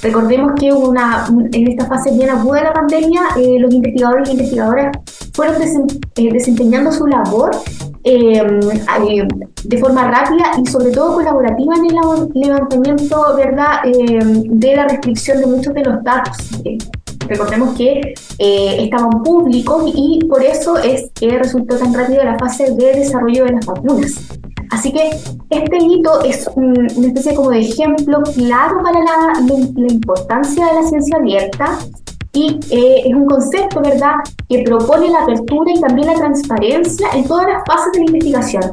[0.05, 4.33] Recordemos que una, en esta fase bien aguda de la pandemia, eh, los investigadores y
[4.33, 4.95] investigadoras
[5.33, 7.49] fueron eh, desempeñando su labor
[8.03, 8.43] eh,
[9.63, 13.81] de forma rápida y sobre todo colaborativa en el levantamiento ¿verdad?
[13.83, 16.37] De la restricción de muchos de los datos.
[17.27, 22.93] recordemos que estaban públicos y por eso es que resultó tan rápido la fase de
[22.93, 24.13] desarrollo de las vacunas.
[24.71, 25.09] Así que
[25.49, 29.33] este hito es una especie como de ejemplo claro para la,
[29.75, 31.79] la, importancia de la ciencia abierta
[32.33, 34.15] y eh, es un concepto, ¿verdad?,
[34.49, 38.63] que propone la apertura y también la transparencia en todas las fases de la investigación.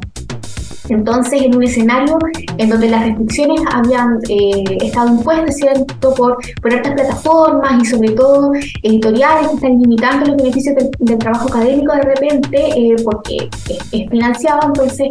[0.89, 2.19] Entonces, en un escenario
[2.59, 8.11] en donde las restricciones habían eh, estado impuestas, ¿cierto?, por, por estas plataformas y sobre
[8.11, 14.11] todo editoriales que están limitando los beneficios del, trabajo académico de repente, eh, porque es,
[14.11, 15.11] financiado, entonces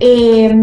[0.00, 0.54] eh,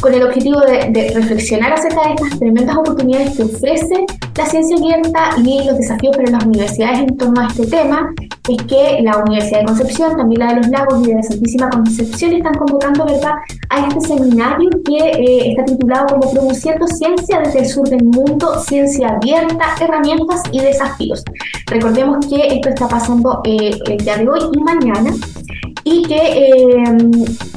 [0.00, 4.06] con el objetivo de, reflexionar acerca de estas tremendas oportunidades que ofrece
[4.36, 8.14] la ciencia abierta y los desafíos para las universidades en torno a este tema,
[8.48, 11.68] es que la Universidad de Concepción, también la de los Lagos y de la Santísima
[11.70, 13.32] Concepción están convocando ¿verdad?
[13.70, 18.58] a este seminario que eh, está titulado como Produciendo Ciencia desde el Sur del Mundo,
[18.60, 21.24] Ciencia Abierta, Herramientas y Desafíos.
[21.66, 25.10] Recordemos que esto está pasando eh, el día de hoy y mañana
[25.90, 26.84] y que eh,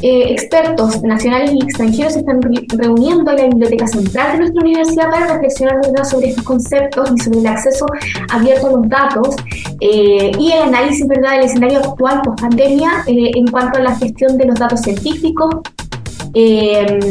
[0.02, 2.40] eh, expertos nacionales y extranjeros se están
[2.78, 7.40] reuniendo en la Biblioteca Central de nuestra universidad para reflexionar sobre estos conceptos y sobre
[7.40, 7.86] el acceso
[8.30, 9.36] abierto a los datos
[9.82, 11.32] eh, y el análisis ¿verdad?
[11.32, 15.56] del escenario actual post pandemia en cuanto a la gestión de los datos científicos.
[16.34, 17.06] es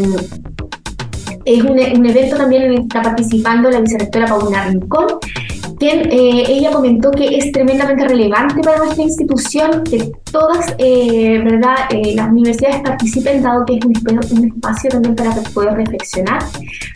[1.62, 5.06] un, un, evento también en el que está participando la vicerectora Paulina Rincón
[5.80, 11.74] quien eh, ella comentó que es tremendamente relevante para nuestra institución que todas eh, ¿verdad?
[11.88, 13.94] Eh, las universidades participen, dado que es un,
[14.38, 16.44] un, espacio también para poder reflexionar,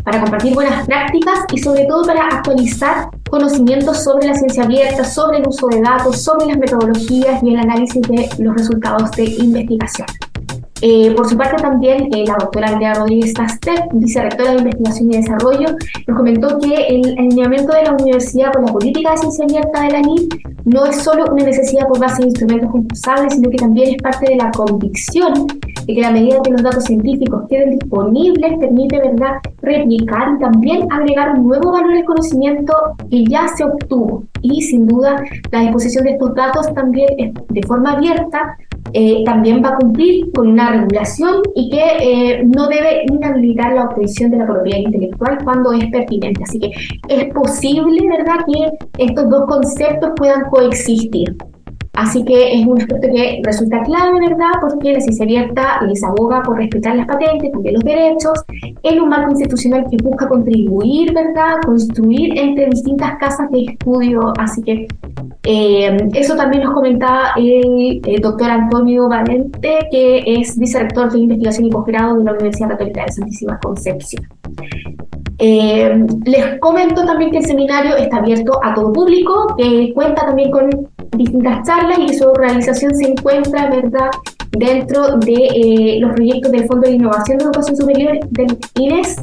[0.05, 5.38] para compartir buenas prácticas y sobre todo para actualizar conocimientos sobre la ciencia abierta, sobre
[5.38, 10.07] el uso de datos, sobre las metodologías y el análisis de los resultados de investigación.
[10.87, 15.16] Eh, por su parte también eh, la doctora Andrea Rodríguez Tastet, vicerectora de Investigación y
[15.16, 19.81] Desarrollo, nos comentó que el alineamiento de la universidad con la política de ciencia abierta
[19.81, 20.29] de la NIL
[20.66, 24.27] no es solo una necesidad por base de instrumentos concursables, sino que también es parte
[24.29, 25.47] de la convicción
[25.87, 29.37] de que la medida que los datos científicos queden disponibles permite ¿verdad?
[29.62, 32.75] replicar y también agregar un nuevo valor al conocimiento
[33.11, 34.25] que ya se obtuvo.
[34.42, 38.59] Y sin duda la disposición de estos datos también de forma abierta
[38.92, 43.85] eh, también va a cumplir con una regulación y que eh, no debe inhabilitar la
[43.85, 46.42] obtención de la propiedad intelectual cuando es pertinente.
[46.44, 46.70] Así que
[47.09, 51.37] es posible, ¿verdad?, que estos dos conceptos puedan coexistir.
[51.94, 54.51] Así que es un aspecto que resulta clave, ¿verdad?
[54.61, 58.44] Porque la ciencia abierta les aboga por respetar las patentes, también los derechos,
[58.83, 61.59] en un marco institucional que busca contribuir, ¿verdad?
[61.64, 64.33] Construir entre distintas casas de estudio.
[64.38, 64.88] Así que
[65.44, 71.70] eh, eso también nos comentaba el, doctor Antonio Valente, que es vicerrector de investigación y
[71.70, 74.26] posgrado de la Universidad Católica de Santísima Concepción.
[75.38, 80.50] Eh, les comento también que el seminario está abierto a todo público, que cuenta también
[80.50, 80.70] con
[81.16, 84.11] distintas charlas y su realización se encuentra, ¿verdad?,
[84.59, 89.17] dentro de eh, los proyectos del Fondo de Innovación de Educación Superior del INES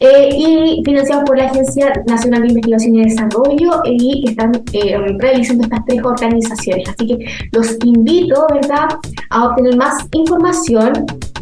[0.00, 4.96] eh, y financiados por la Agencia Nacional de Investigación y Desarrollo y que están eh,
[5.18, 6.88] realizando estas tres organizaciones.
[6.88, 7.18] Así que
[7.52, 8.88] los invito, ¿verdad?,
[9.30, 10.92] a obtener más información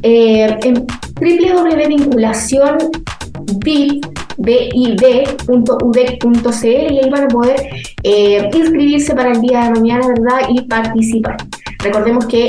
[0.03, 0.87] en
[1.21, 7.55] www.vinculación.bit bib.udec.cl y ahí van a poder
[8.03, 10.41] inscribirse para el día de mañana, ¿verdad?
[10.51, 11.37] Y participar.
[11.85, 12.47] Recordemos que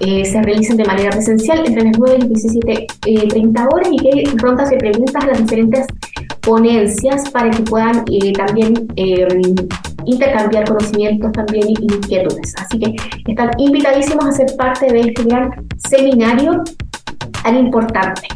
[0.00, 4.30] eh, se realizan de manera presencial entre las 9 y 17.30 eh, horas y que
[4.36, 5.86] rondas de preguntas a las diferentes
[6.42, 8.86] ponencias para que puedan también
[10.04, 12.54] intercambiar conocimientos también y inquietudes.
[12.58, 12.94] Así que
[13.26, 16.62] están invitadísimos a ser parte de este gran seminario
[17.42, 18.28] tan importante.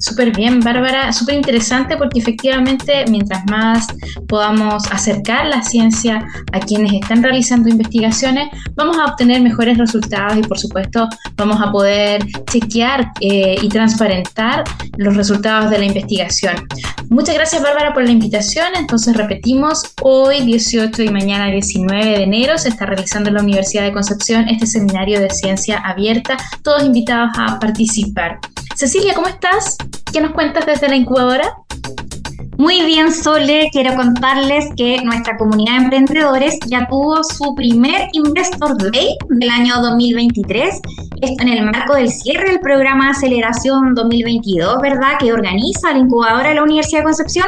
[0.00, 3.86] Súper bien, Bárbara, súper interesante porque efectivamente mientras más
[4.28, 10.40] podamos acercar la ciencia a quienes están realizando investigaciones, vamos a obtener mejores resultados y
[10.40, 14.64] por supuesto vamos a poder chequear eh, y transparentar
[14.96, 16.54] los resultados de la investigación.
[17.10, 22.56] Muchas gracias Bárbara por la invitación, entonces repetimos, hoy 18 y mañana 19 de enero
[22.56, 27.32] se está realizando en la Universidad de Concepción este seminario de ciencia abierta, todos invitados
[27.36, 28.40] a participar.
[28.74, 29.76] Cecilia, ¿cómo estás?
[30.12, 31.54] ¿Qué nos cuentas desde la incubadora?
[32.60, 38.76] Muy bien, Sole, quiero contarles que nuestra comunidad de emprendedores ya tuvo su primer Investor
[38.92, 40.80] Day del año 2023.
[41.22, 45.12] Esto en el marco del cierre del programa de aceleración 2022, ¿verdad?
[45.18, 47.46] Que organiza la incubadora de la Universidad de Concepción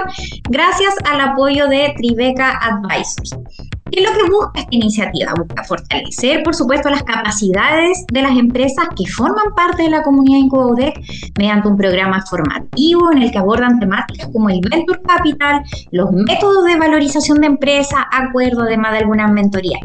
[0.49, 3.37] gracias al apoyo de Tribeca Advisors.
[3.93, 5.35] ¿Qué es lo que busca esta iniciativa?
[5.37, 10.39] Busca fortalecer, por supuesto, las capacidades de las empresas que forman parte de la comunidad
[10.39, 10.95] IncubaUDEC
[11.39, 16.65] mediante un programa formativo en el que abordan temáticas como el Venture Capital, los métodos
[16.65, 19.83] de valorización de empresas, acuerdo además de algunas mentorías.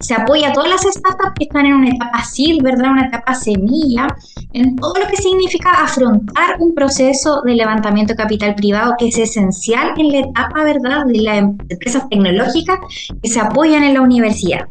[0.00, 2.90] Se apoya a todas las startups que están en una etapa SIL, ¿verdad?
[2.90, 4.06] Una etapa semilla,
[4.52, 9.16] en todo lo que significa afrontar un proceso de levantamiento de capital privado que es
[9.16, 12.80] esencial en la etapa, ¿verdad?, de las empresas tecnológicas
[13.22, 14.66] que se apoyan en la universidad.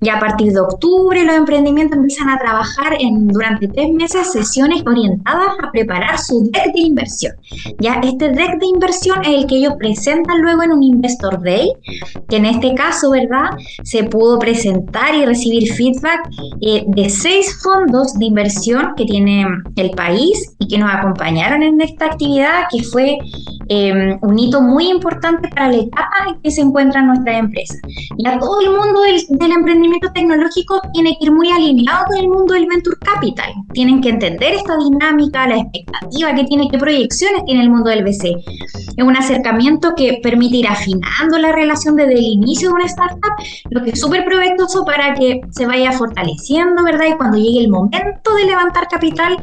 [0.00, 4.82] Ya a partir de octubre los emprendimientos empiezan a trabajar en, durante tres meses sesiones
[4.86, 7.34] orientadas a preparar su deck de inversión.
[7.78, 11.72] Ya este deck de inversión es el que ellos presentan luego en un Investor Day,
[12.28, 13.50] que en este caso, ¿verdad?
[13.84, 16.20] Se pudo presentar y recibir feedback
[16.60, 21.80] eh, de seis fondos de inversión que tiene el país y que nos acompañaron en
[21.80, 23.18] esta actividad, que fue
[23.68, 27.78] eh, un hito muy importante para la etapa en que se encuentran nuestras empresas.
[28.18, 32.54] Ya todo el mundo del, emprendimiento tecnológico tiene que ir muy alineado con el mundo
[32.54, 33.52] del venture capital.
[33.72, 38.04] Tienen que entender esta dinámica, la expectativa que tiene, qué proyecciones tiene el mundo del
[38.04, 38.36] VC.
[38.96, 43.32] Es un acercamiento que permite ir afinando la relación desde el inicio de una startup,
[43.70, 47.06] lo que es súper provechoso para que se vaya fortaleciendo, ¿verdad?
[47.10, 49.36] Y cuando llegue el momento de levantar capital,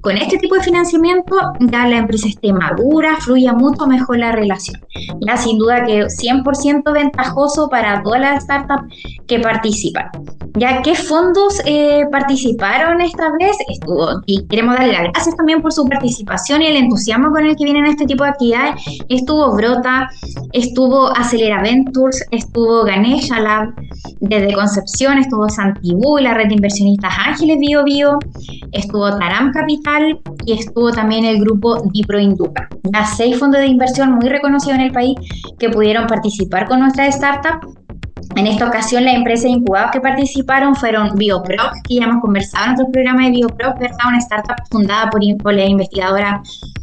[0.00, 4.80] con este tipo de financiamiento, ya la empresa esté madura, fluya mucho mejor la relación.
[5.26, 8.94] Ya sin duda que 100% ventajoso para todas las startups
[9.26, 10.10] que participan.
[10.54, 13.56] ¿Ya qué fondos eh, participaron esta vez?
[13.68, 17.56] Estuvo, y queremos darle las gracias también por su participación y el entusiasmo con el
[17.56, 18.74] que vienen este tipo de actividades.
[19.08, 20.10] Estuvo Brota,
[20.52, 23.72] estuvo Acelera Ventures, estuvo Ganesha Lab
[24.20, 28.18] desde Concepción, estuvo Santibú y la red de inversionistas Ángeles Bio Bio,
[28.72, 32.68] estuvo Taram Capital y estuvo también el grupo Dipro Induca.
[32.92, 35.16] Ya seis fondos de inversión muy reconocidos en el país
[35.58, 37.81] que pudieron participar con nuestra startup
[38.36, 42.70] en esta ocasión, las empresas incubadas que participaron fueron BioProc, que ya hemos conversado en
[42.72, 43.96] nuestro programa de BioProc, ¿verdad?
[44.08, 46.42] una startup fundada por, por la investigadora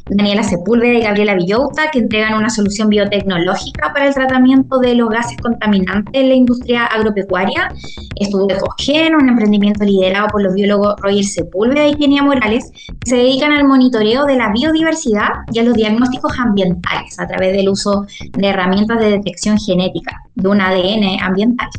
[0.10, 5.10] Daniela Sepúlveda y Gabriela Villota, que entregan una solución biotecnológica para el tratamiento de los
[5.10, 7.70] gases contaminantes en la industria agropecuaria.
[8.16, 13.18] Estuvo Ecogen, un emprendimiento liderado por los biólogos Roger Sepúlveda y Kenia Morales, que se
[13.18, 18.06] dedican al monitoreo de la biodiversidad y a los diagnósticos ambientales a través del uso
[18.38, 21.70] de herramientas de detección genética de un ADN ambiental.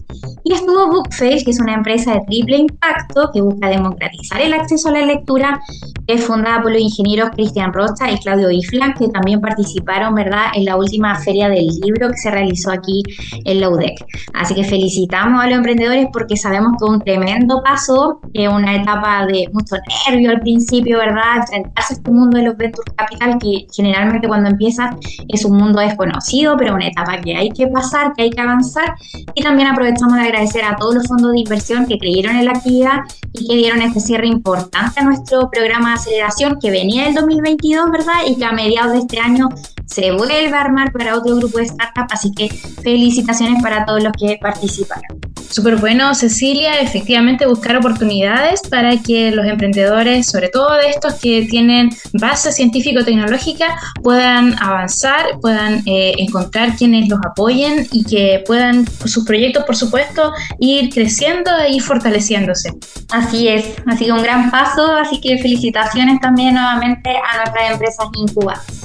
[0.44, 4.88] Y estuvo Bookface, que es una empresa de triple impacto que busca democratizar el acceso
[4.88, 5.60] a la lectura,
[6.06, 10.46] que es fundada por los ingenieros Cristian Rocha y Claudio Ifla, que también participaron, ¿verdad?,
[10.54, 13.02] en la última feria del libro que se realizó aquí
[13.44, 14.04] en la UDEC.
[14.34, 19.26] Así que felicitamos a los emprendedores porque sabemos que un tremendo paso, que una etapa
[19.26, 19.76] de mucho
[20.08, 24.50] nervio al principio, ¿verdad?, enfrentarse a este mundo de los venture capital, que generalmente cuando
[24.50, 24.96] empieza
[25.28, 28.94] es un mundo desconocido, pero una etapa que hay que pasar, que hay que avanzar.
[29.34, 32.52] Y también aprovechamos de agradecer a todos los fondos de inversión que creyeron en la
[32.52, 33.00] actividad
[33.32, 37.90] y que dieron este cierre importante a nuestro programa de aceleración que venía del 2022,
[37.90, 38.09] ¿verdad?
[38.26, 39.48] Y que a mediados de este año
[39.90, 42.48] se vuelve a armar para otro grupo de startups, así que
[42.82, 45.20] felicitaciones para todos los que participaron.
[45.50, 51.44] Súper bueno, Cecilia, efectivamente buscar oportunidades para que los emprendedores, sobre todo de estos que
[51.50, 59.24] tienen base científico-tecnológica, puedan avanzar, puedan eh, encontrar quienes los apoyen y que puedan sus
[59.24, 62.72] proyectos, por supuesto, ir creciendo y fortaleciéndose.
[63.10, 68.06] Así es, ha sido un gran paso, así que felicitaciones también nuevamente a nuestras empresas
[68.14, 68.79] incubadas.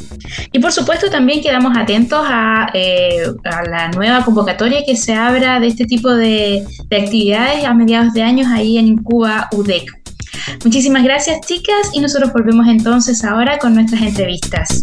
[0.51, 5.59] Y por supuesto también quedamos atentos a, eh, a, la nueva convocatoria que se abra
[5.59, 9.89] de este tipo de, de actividades a mediados de años ahí en Cuba UDEC.
[10.63, 14.81] Muchísimas gracias chicas y nosotros volvemos entonces ahora con nuestras entrevistas.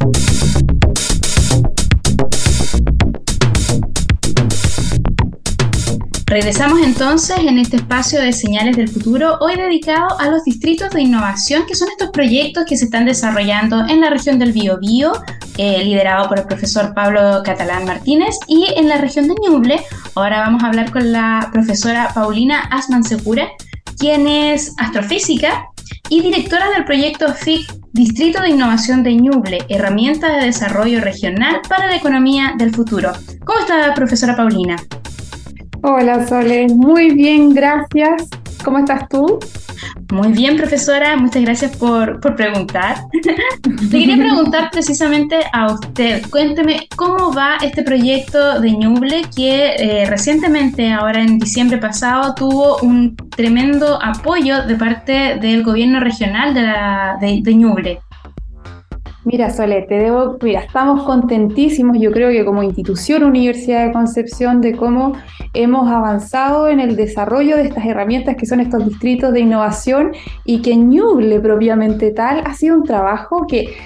[6.32, 11.02] Regresamos entonces en este espacio de señales del futuro, hoy dedicado a los distritos de
[11.02, 15.12] innovación, que son estos proyectos que se están desarrollando en la región del Biobío,
[15.58, 19.84] eh, liderado por el profesor Pablo Catalán Martínez, y en la región de Ñuble.
[20.14, 23.48] Ahora vamos a hablar con la profesora Paulina Asman Segura,
[23.98, 25.66] quien es astrofísica
[26.08, 31.88] y directora del proyecto FIC Distrito de Innovación de Ñuble, herramienta de desarrollo regional para
[31.88, 33.12] la economía del futuro.
[33.44, 34.76] ¿Cómo está, profesora Paulina?
[35.84, 38.28] Hola Sole, muy bien, gracias.
[38.64, 39.40] ¿Cómo estás tú?
[40.12, 42.98] Muy bien, profesora, muchas gracias por, preguntar.
[43.90, 50.06] Le quería preguntar precisamente a usted, cuénteme cómo va este proyecto de Ñuble que eh,
[50.08, 56.62] recientemente, ahora en diciembre pasado, tuvo un tremendo apoyo de parte del gobierno regional de,
[56.62, 58.00] la, de Ñuble.
[59.24, 64.60] Mira, Sole, te debo, mira, estamos contentísimos, yo creo que como institución Universidad de Concepción,
[64.60, 65.12] de cómo
[65.54, 70.10] hemos avanzado en el desarrollo de estas herramientas que son estos distritos de innovación
[70.44, 73.76] y que Ñuble propiamente tal ha sido un trabajo que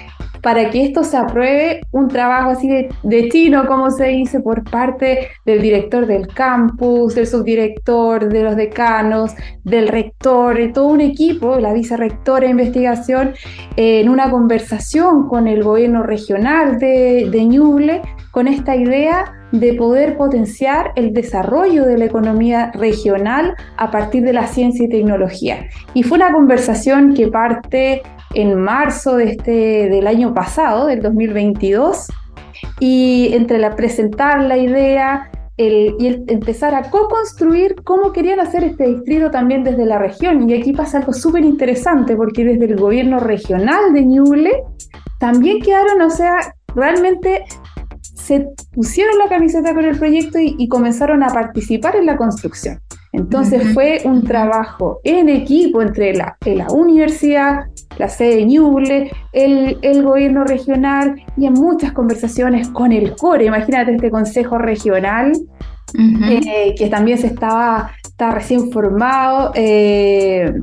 [0.47, 5.27] para que esto se apruebe, un trabajo así de, chino, como se dice, por parte
[5.45, 9.35] del director del campus, del subdirector, de los decanos,
[9.65, 13.33] del rector, de todo un equipo, la vicerrectora de investigación,
[13.75, 20.15] en una conversación con el gobierno regional de, de Ñuble, con esta idea de poder
[20.15, 25.67] potenciar el desarrollo de la economía regional a partir de la ciencia y tecnología.
[25.93, 28.01] Y fue una conversación que parte
[28.33, 32.07] en marzo de este, del año pasado, del 2022,
[32.79, 38.87] y entre la presentar la idea el, y empezar a co-construir cómo querían hacer este
[38.87, 40.49] distrito también desde la región.
[40.49, 44.51] Y aquí pasa algo súper interesante, porque desde el gobierno regional de Ñuble
[45.19, 46.35] también quedaron, o sea,
[46.75, 47.43] realmente
[48.27, 52.81] se pusieron la camiseta con el proyecto y, comenzaron a participar en la construcción.
[53.13, 57.67] Entonces fue un trabajo en equipo entre la, la universidad,
[57.97, 63.45] la sede de Ñuble, el, el, gobierno regional y en muchas conversaciones con el CORE.
[63.45, 65.31] Imagínate este consejo regional
[66.29, 69.53] eh, que también se estaba, estaba recién formado.
[69.55, 70.53] Eh,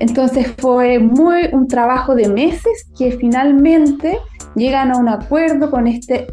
[0.00, 4.18] entonces fue muy un trabajo de meses que finalmente
[4.56, 6.26] llegan a un acuerdo con, este,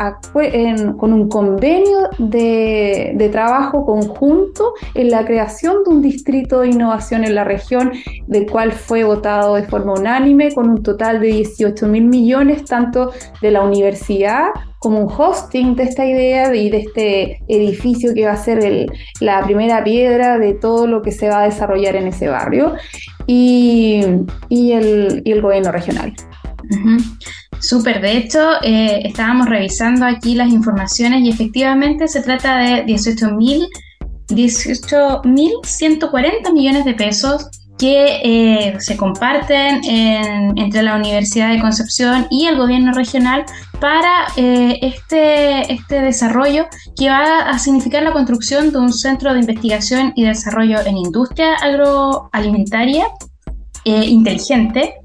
[0.98, 7.24] con un convenio de, de, trabajo conjunto en la creación de un distrito de innovación
[7.24, 7.92] en la región,
[8.28, 13.12] del cual fue votado de forma unánime con un total de 18 mil millones, tanto
[13.42, 14.48] de la universidad
[14.84, 18.92] como un hosting de esta idea y de este edificio que va a ser el,
[19.22, 22.74] la primera piedra de todo lo que se va a desarrollar en ese barrio
[23.26, 24.04] y,
[24.50, 26.14] y, el, y el, gobierno regional.
[27.64, 33.70] Súper, de hecho, eh, estábamos revisando aquí las informaciones y efectivamente se trata de 18.140
[34.28, 35.22] 18,
[36.54, 37.48] millones de pesos
[37.78, 39.82] que eh, se comparten
[40.58, 43.46] entre la Universidad de Concepción y el gobierno regional
[43.80, 49.40] para eh, este, este desarrollo que va a significar la construcción de un centro de
[49.40, 53.06] investigación y desarrollo en industria agroalimentaria
[53.86, 54.96] inteligente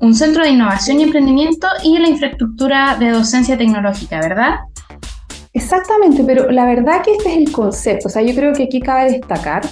[0.00, 4.56] un centro de innovación y emprendimiento y la infraestructura de docencia tecnológica, ¿verdad?
[5.52, 8.08] Exactamente, pero la verdad que este es el concepto.
[8.08, 9.62] O sea, yo creo que aquí cabe destacar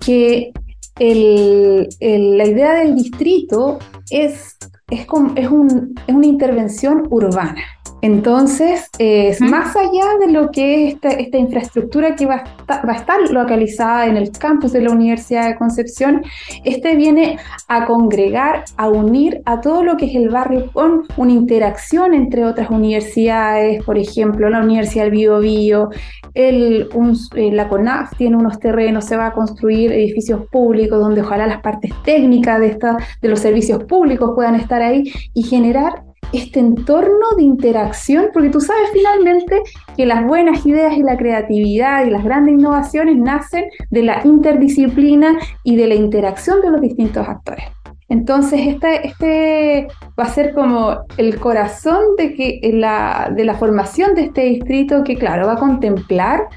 [0.00, 0.52] que
[0.98, 3.78] la idea del distrito
[4.10, 4.56] es,
[4.90, 7.62] es, es una intervención urbana.
[8.04, 14.04] Entonces, es más allá de lo que es esta, infraestructura que va a, estar, localizada
[14.04, 16.22] en el campus de la Universidad de Concepción,
[16.64, 21.32] este viene a congregar, a unir a todo lo que es el barrio con una
[21.32, 25.88] interacción entre otras universidades, por ejemplo, la Universidad del Bio Bio,
[26.34, 26.90] el,
[27.36, 31.62] eh, la CONAF tiene unos terrenos, se va a construir edificios públicos donde ojalá las
[31.62, 36.02] partes técnicas de, esta, de los servicios públicos puedan estar ahí y generar
[36.34, 39.62] este entorno de interacción, porque tú sabes finalmente
[39.96, 45.38] que las buenas ideas y la creatividad y las grandes innovaciones nacen de la interdisciplina
[45.62, 47.64] y de la interacción de los distintos actores.
[48.08, 54.14] Entonces, este, este va a ser como el corazón de, que, la, de la formación
[54.14, 56.48] de este distrito que, claro, va a contemplar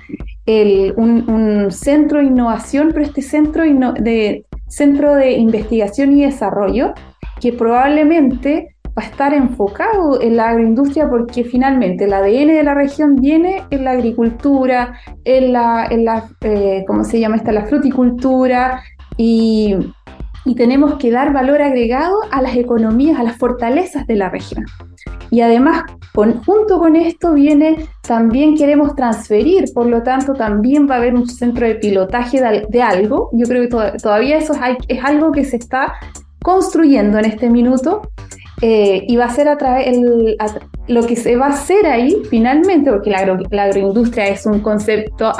[0.45, 6.93] un, un, centro de innovación, pero este centro de, centro de investigación y desarrollo
[7.41, 12.73] que probablemente va a estar enfocado en la agroindustria porque finalmente el ADN de la
[12.73, 17.51] región viene en la agricultura, en la, en la eh, ¿cómo se llama esta?
[17.51, 18.81] La fruticultura
[19.17, 19.75] y,
[20.45, 24.65] y tenemos que dar valor agregado a las economías, a las fortalezas de la región.
[25.29, 25.83] Y además,
[26.13, 31.27] junto con esto viene, también queremos transferir, por lo tanto, también va a haber un
[31.27, 33.29] centro de pilotaje de, algo.
[33.33, 34.53] Yo creo que todavía eso
[34.87, 35.93] es, algo que se está
[36.41, 38.01] construyendo en este minuto
[38.61, 39.95] eh, y va a ser a través,
[40.87, 45.31] lo que se va a hacer ahí finalmente, porque la, agroindustria es un concepto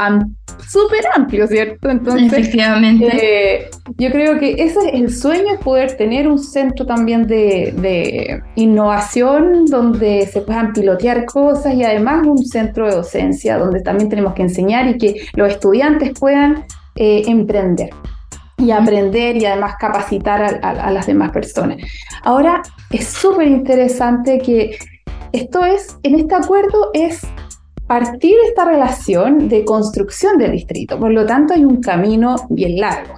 [0.67, 1.89] súper amplio, ¿cierto?
[1.89, 3.07] Entonces, Efectivamente.
[3.11, 8.39] Eh, yo creo que ese es el sueño, es poder tener un centro también de,
[8.55, 14.33] innovación donde se puedan pilotear cosas y además un centro de docencia donde también tenemos
[14.33, 16.65] que enseñar y que los estudiantes puedan
[16.95, 17.89] eh, emprender
[18.57, 21.77] y aprender y además capacitar a, las demás personas.
[22.23, 24.77] Ahora, es súper interesante que
[25.31, 27.21] esto es, en este acuerdo es
[27.85, 33.13] partir esta relación de construcción del distrito, por lo tanto hay un camino bien largo.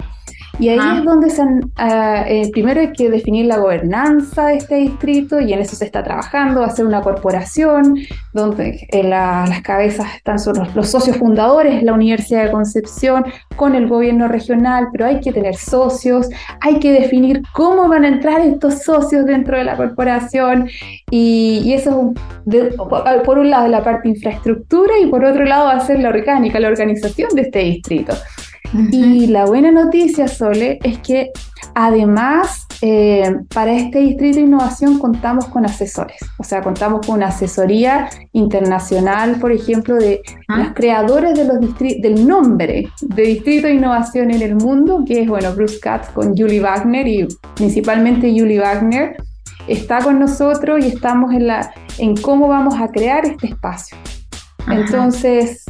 [0.60, 1.42] Y ahí es donde se
[1.80, 6.04] eh, primero hay que definir la gobernanza de este distrito y en eso se está
[6.04, 7.96] trabajando, va a ser una corporación
[8.34, 10.38] donde en eh, las cabezas están
[10.76, 15.56] los, socios fundadores, la Universidad de Concepción, con el gobierno regional, pero hay que tener
[15.56, 16.30] socios,
[16.60, 20.70] hay que definir cómo van a entrar estos socios dentro de la corporación
[21.10, 22.14] y, eso
[23.26, 26.60] por un lado la parte infraestructura y por otro lado va a ser la orgánica,
[26.60, 28.14] la organización de este distrito.
[28.74, 31.32] Y la buena noticia, Sole, es que
[31.74, 37.28] además eh, para este distrito de innovación contamos con asesores, o sea, contamos con una
[37.28, 44.32] asesoría internacional, por ejemplo, de los creadores de los del nombre de distrito de innovación
[44.32, 49.18] en el mundo, que es, bueno, Bruce Katz con Julie Wagner y principalmente Julie Wagner
[49.68, 53.98] está con nosotros y estamos en, la, en cómo vamos a crear este espacio.
[54.68, 55.66] Entonces,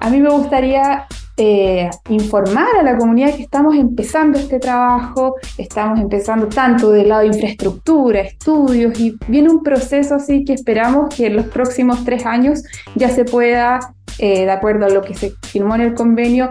[0.00, 1.06] a mí me gustaría
[1.42, 7.22] eh, informar a la comunidad que estamos empezando este trabajo, estamos empezando tanto del lado
[7.22, 12.26] de infraestructura, estudios, y viene un proceso así que esperamos que en los próximos tres
[12.26, 12.62] años
[12.94, 13.80] ya se pueda,
[14.18, 16.50] eh, de acuerdo a lo que se firmó en el convenio,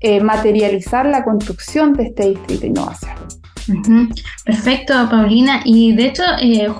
[0.00, 3.16] eh, materializar la construcción de este distrito de innovación.
[4.46, 5.60] Perfecto, Paulina.
[5.66, 6.22] Y de hecho,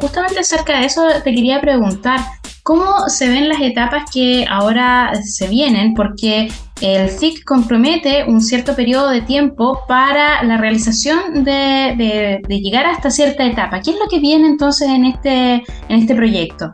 [0.00, 2.20] justamente acerca de eso te quería preguntar,
[2.62, 5.92] ¿cómo se ven las etapas que ahora se vienen?
[5.92, 6.48] Porque
[6.80, 13.44] el CIC compromete un cierto periodo de tiempo para la realización de, llegar hasta cierta
[13.44, 13.80] etapa.
[13.80, 15.62] ¿Qué es lo que viene entonces en este, en
[16.00, 16.72] este proyecto?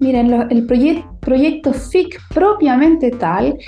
[0.00, 3.58] Miren, el proyecto FIC propiamente tal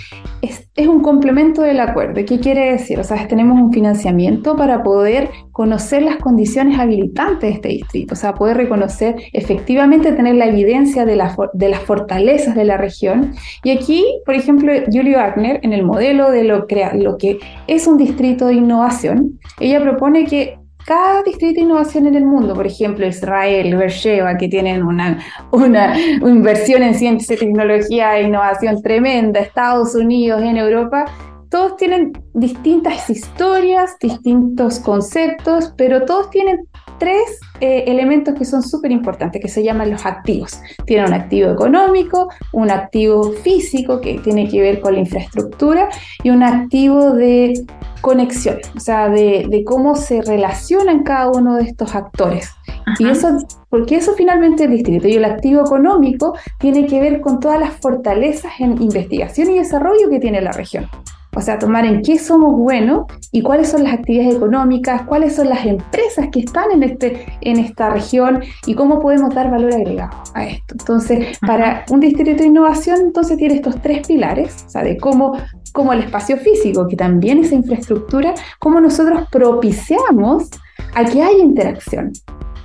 [0.41, 2.25] es, un complemento del acuerdo.
[2.27, 2.99] ¿Qué quiere decir?
[2.99, 8.17] O sea, tenemos un financiamiento para poder conocer las condiciones habilitantes de este distrito, o
[8.17, 11.23] sea, poder reconocer efectivamente, tener la evidencia de,
[11.53, 13.35] de las fortalezas de la región.
[13.63, 17.99] Y aquí, por ejemplo, Julie Wagner, en el modelo de lo, lo que es un
[17.99, 23.07] distrito de innovación, ella propone que cada distrito de innovación en el mundo, por ejemplo,
[23.07, 25.19] Israel, Beersheba, que tienen una,
[25.53, 31.05] una inversión en ciencia, tecnología e innovación tremenda, Estados Unidos, en Europa,
[31.53, 36.67] todos tienen distintas historias, distintos conceptos, pero todos tienen
[36.99, 40.61] tres eh, elementos que son súper importantes, que se llaman los activos.
[40.85, 45.89] Tienen un activo económico, un activo físico que tiene que ver con la infraestructura
[46.23, 47.65] y un activo de
[48.01, 52.51] conexión, o sea, de, cómo se relacionan cada uno de estos actores.
[52.99, 53.39] Y eso,
[53.71, 55.09] porque eso finalmente es el distrito.
[55.09, 60.11] Y el activo económico tiene que ver con todas las fortalezas en investigación y desarrollo
[60.11, 60.89] que tiene la región.
[61.35, 65.49] O sea, tomar en qué somos buenos y cuáles son las actividades económicas, cuáles son
[65.49, 70.17] las empresas que están en, este, en esta región y cómo podemos dar valor agregado
[70.35, 70.75] a esto.
[70.79, 75.39] Entonces, para un distrito de innovación, entonces tiene estos tres pilares, o sea, de cómo,
[75.73, 80.51] cómo el espacio físico, que también es infraestructura, cómo nosotros propiciamos
[80.95, 82.13] a que haya interacción.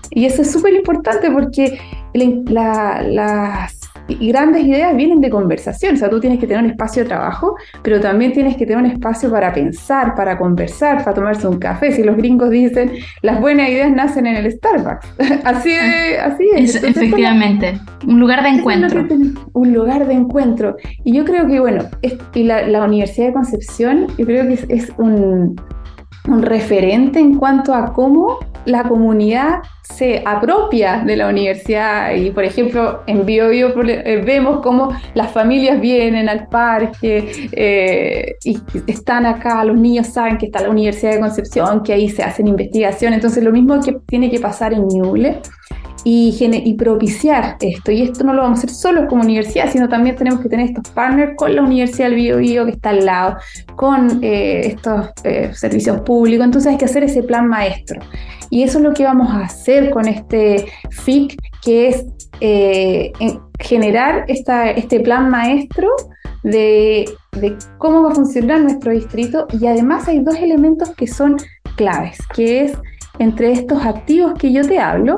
[0.10, 1.80] Y eso es súper importante porque
[2.14, 7.04] las y grandes ideas vienen de conversación, o sea, tú tienes que tener un espacio
[7.04, 11.48] de trabajo, pero también tienes que tener un espacio para pensar, para conversar, para tomarse
[11.48, 11.92] un café.
[11.92, 12.92] Si los gringos dicen,
[13.22, 15.08] las buenas ideas nacen en el Starbucks.
[15.44, 16.84] así, es, así es.
[16.84, 19.06] efectivamente, un lugar de encuentro.
[19.54, 20.78] un lugar de encuentro.
[21.04, 21.84] Y yo creo que, bueno,
[22.34, 25.56] y la, Universidad de Concepción, yo creo que es, un,
[26.28, 32.44] un referente en cuanto a cómo la comunidad se apropia de la universidad y, por
[32.44, 39.64] ejemplo, en Bio, eh, vemos cómo las familias vienen al parque eh, y están acá,
[39.64, 43.44] los niños saben que está la Universidad de Concepción, que ahí se hacen investigaciones, entonces
[43.44, 45.40] lo mismo que tiene que pasar en Ñuble.
[46.10, 47.92] Y, propiciar esto.
[47.92, 50.68] Y esto no lo vamos a hacer solo como universidad, sino también tenemos que tener
[50.68, 53.38] estos partners con la Universidad del Bio, que está al lado,
[53.76, 56.46] con eh, estos eh, servicios públicos.
[56.46, 58.00] Entonces hay que hacer ese plan maestro.
[58.50, 62.06] Y eso es lo que vamos a hacer con este FIC, que es
[62.40, 63.12] eh,
[63.60, 65.90] generar esta, este plan maestro
[66.44, 69.48] de, de cómo va a funcionar nuestro distrito.
[69.60, 71.36] Y además hay dos elementos que son
[71.76, 72.78] claves, que es
[73.20, 75.16] entre estos activos que yo te hablo,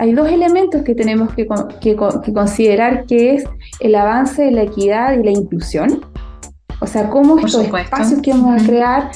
[0.00, 1.46] hay dos elementos que tenemos que,
[2.32, 3.44] considerar, que es
[3.80, 6.00] el avance de la equidad y la inclusión.
[6.80, 9.10] O sea, cómo estos espacios que vamos a crear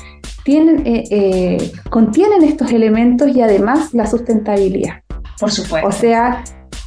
[0.45, 4.97] tienen, eh, eh, contienen estos elementos y además la sustentabilidad.
[5.41, 5.89] Por supuesto.
[5.89, 6.45] O sea,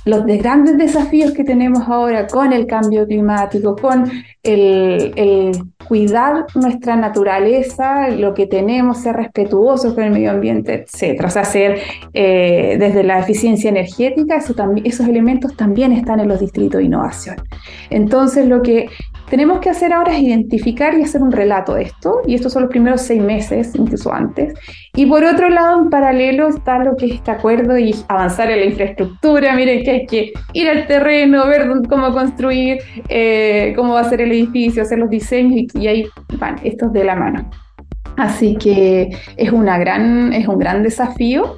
[0.07, 4.09] los grandes desafíos que tenemos ahora con el cambio climático, con
[4.43, 5.51] el,
[5.87, 11.23] cuidar nuestra naturaleza, lo que tenemos, ser respetuosos con el medio ambiente, etc.
[11.25, 11.79] O sea, ser
[12.13, 17.35] eh, desde la eficiencia energética, eso esos elementos también están en los distritos de innovación.
[17.89, 18.89] Entonces, lo que
[19.29, 22.63] tenemos que hacer ahora es identificar y hacer un relato de esto, y estos son
[22.63, 24.53] los primeros seis meses, incluso antes.
[24.95, 28.59] Y por otro lado, en paralelo está lo que es este acuerdo y avanzar en
[28.61, 29.53] la infraestructura.
[29.55, 34.21] Miren que hay que ir al terreno, ver cómo construir, eh, cómo va a ser
[34.21, 36.05] el edificio, hacer los diseños, y, ahí
[36.39, 37.49] van estos de la mano.
[38.15, 41.55] Así que es, una gran, es un gran desafío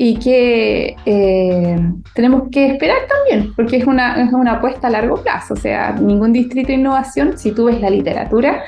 [0.00, 1.76] y que eh,
[2.14, 5.54] tenemos que esperar también, porque es una, es una apuesta a largo plazo.
[5.54, 8.62] O sea, ningún distrito de innovación, si tú ves la literatura,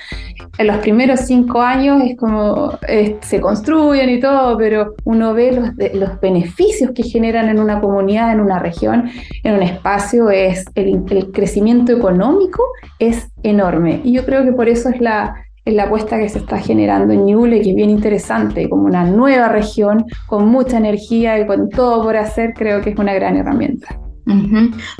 [0.59, 2.79] en los primeros cinco años es como
[3.21, 8.33] se construyen y todo, pero uno ve los, los beneficios que generan en una comunidad,
[8.33, 9.09] en una región,
[9.45, 12.65] en un espacio, es el, el crecimiento económico
[12.99, 14.01] es enorme.
[14.03, 15.35] Y yo creo que por eso es la
[15.71, 19.05] en la apuesta que se está generando en Ñuble, que es bien interesante, como una
[19.05, 23.37] nueva región con mucha energía y con todo por hacer, creo que es una gran
[23.37, 23.99] herramienta.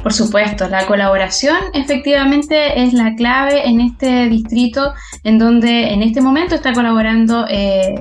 [0.03, 4.93] Por supuesto, la colaboración efectivamente es la clave en este distrito
[5.23, 7.95] en donde en este momento está colaborando eh,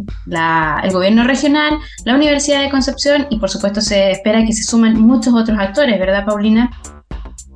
[0.84, 5.00] el gobierno regional, la Universidad de Concepción y por supuesto se espera que se sumen
[5.00, 6.72] muchos otros actores, ¿verdad Paulina?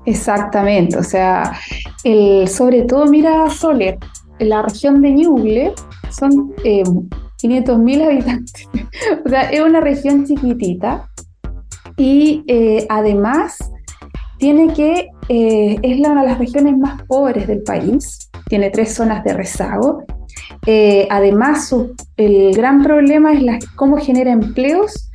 [0.06, 1.54] Exactamente, o sea,
[2.04, 3.98] el, sobre todo mira Soler,
[4.40, 5.74] la región de Ñuble
[6.10, 6.84] son eh,
[7.44, 8.70] 500.000 habitantes.
[9.26, 11.10] o sea, es una región chiquitita
[11.98, 13.58] y eh, además
[14.38, 19.24] tiene que, eh, es una de las regiones más pobres del país, tiene tres zonas
[19.24, 20.04] de rezago.
[20.66, 21.74] Eh, además,
[22.18, 25.10] el gran problema es la, cómo genera empleos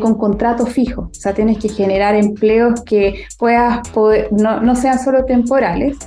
[0.00, 1.02] con contrato fijo.
[1.10, 5.98] O sea, tienes que generar empleos que puedas poder, no, no sean solo temporales.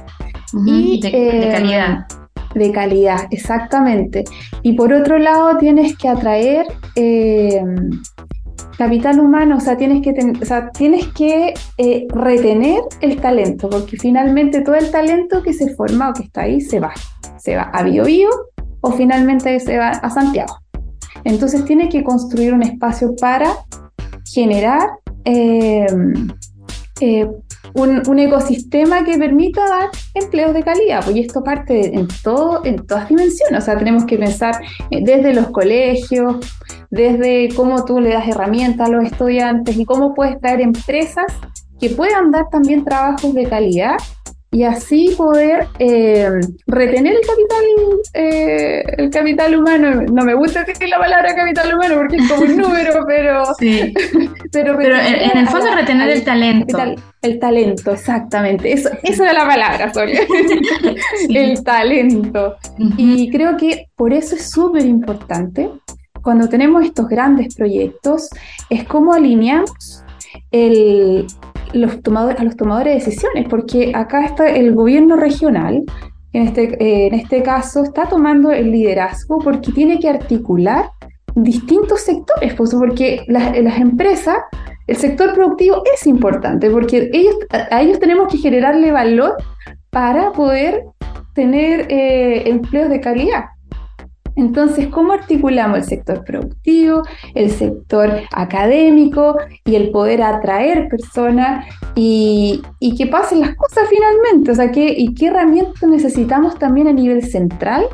[0.66, 2.06] y, de calidad
[2.56, 4.24] de calidad, exactamente.
[4.64, 7.62] Y por otro lado, tienes que atraer eh,
[8.78, 10.14] capital humano, o sea, tienes que,
[10.78, 16.14] tienes que eh, retener el talento, porque finalmente todo el talento que se forma o
[16.14, 16.94] que está ahí se va.
[17.38, 18.30] Se va a Bio, Bio
[18.82, 20.58] o finalmente se va a Santiago.
[21.24, 23.52] Entonces tiene que construir un espacio para
[24.26, 24.90] generar
[25.26, 25.86] eh,
[27.76, 31.04] un, ecosistema que permita dar empleos de calidad.
[31.04, 33.62] Pues, y esto parte en, todo, en todas dimensiones.
[33.62, 34.56] O sea, tenemos que pensar
[34.90, 36.38] eh, desde los colegios,
[36.90, 41.26] desde cómo tú le das herramientas a los estudiantes y cómo puedes traer empresas
[41.80, 43.98] que puedan dar también trabajos de calidad
[44.56, 46.30] y así poder eh,
[46.66, 47.66] retener el capital,
[48.14, 50.04] eh, el capital humano.
[50.04, 53.94] No me gusta decir la palabra capital humano porque es como un número, pero, sí.
[54.54, 56.78] pero, en, el fondo retener el talento.
[57.22, 58.72] El, talento, exactamente.
[58.72, 60.22] Eso, eso era la palabra, Sonia.
[61.30, 62.56] El talento.
[62.96, 65.70] Y creo que por eso es súper importante
[66.22, 68.30] cuando tenemos estos grandes proyectos,
[68.70, 70.04] es cómo alineamos
[70.52, 71.28] el,
[71.76, 75.84] los tomadores, a los tomadores de decisiones, porque acá está el gobierno regional,
[76.32, 80.90] en este, en este caso, está tomando el liderazgo porque tiene que articular
[81.36, 84.38] distintos sectores, pues, porque las, las empresas,
[84.88, 89.36] el sector productivo es importante, porque ellos, a ellos tenemos que generarle valor
[89.90, 90.84] para poder
[91.34, 93.46] tener eh, empleos de calidad.
[94.36, 101.66] Entonces, ¿cómo articulamos el sector productivo, el sector académico y el poder atraer personas
[101.96, 102.62] y,
[102.98, 104.52] que pasen las cosas finalmente?
[104.52, 107.86] O sea, ¿qué, ¿y qué herramientas necesitamos también a nivel central?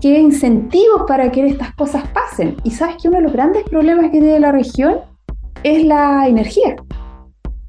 [0.00, 2.56] ¿Qué incentivos para que estas cosas pasen?
[2.64, 5.00] Y sabes que uno de los grandes problemas que tiene la región
[5.62, 6.76] es la energía.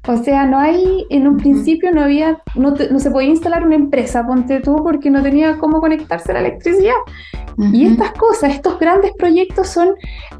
[0.06, 4.26] O sea, no hay, en un principio no había, no, se podía instalar una empresa,
[4.26, 6.92] ponte tú, porque no tenía cómo conectarse a la electricidad.
[7.72, 9.90] Y estas cosas, estos grandes proyectos son,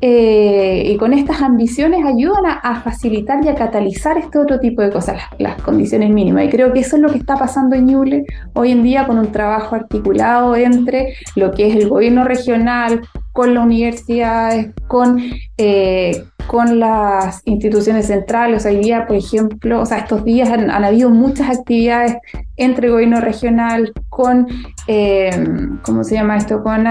[0.00, 4.90] eh, y con estas ambiciones ayudan a, facilitar y a catalizar este otro tipo de
[4.90, 6.44] cosas, las, condiciones mínimas.
[6.44, 9.18] Y creo que eso es lo que está pasando en Ñuble hoy en día con
[9.18, 13.00] un trabajo articulado entre lo que es el gobierno regional,
[13.32, 15.22] con las universidades, con...
[15.56, 18.66] Eh, con las instituciones centrales.
[18.66, 22.16] Hoy día, por ejemplo, o sea, estos días han, habido muchas actividades
[22.56, 24.46] entre gobierno regional, con,
[24.86, 25.30] eh,
[25.82, 26.62] ¿cómo se llama esto?
[26.62, 26.84] Con,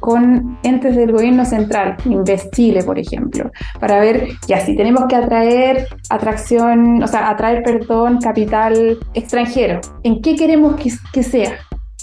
[0.00, 3.50] con entes del gobierno central, Invest Chile, por ejemplo,
[3.80, 9.80] para ver ya si tenemos que atraer atracción, o sea, atraer, perdón, capital extranjero.
[10.02, 11.52] ¿En qué queremos que, que sea?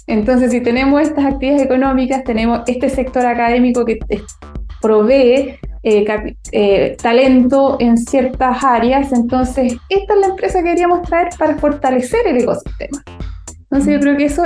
[0.08, 4.00] Entonces, si tenemos estas actividades económicas, tenemos este sector académico que
[4.82, 9.12] provee eh, eh, talento en ciertas áreas.
[9.12, 13.04] Entonces, esta es la empresa que queríamos traer para fortalecer el ecosistema.
[13.64, 14.44] Entonces, yo creo que eso,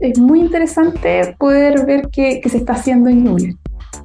[0.00, 3.56] es muy interesante poder ver que, se está haciendo en Ñuble.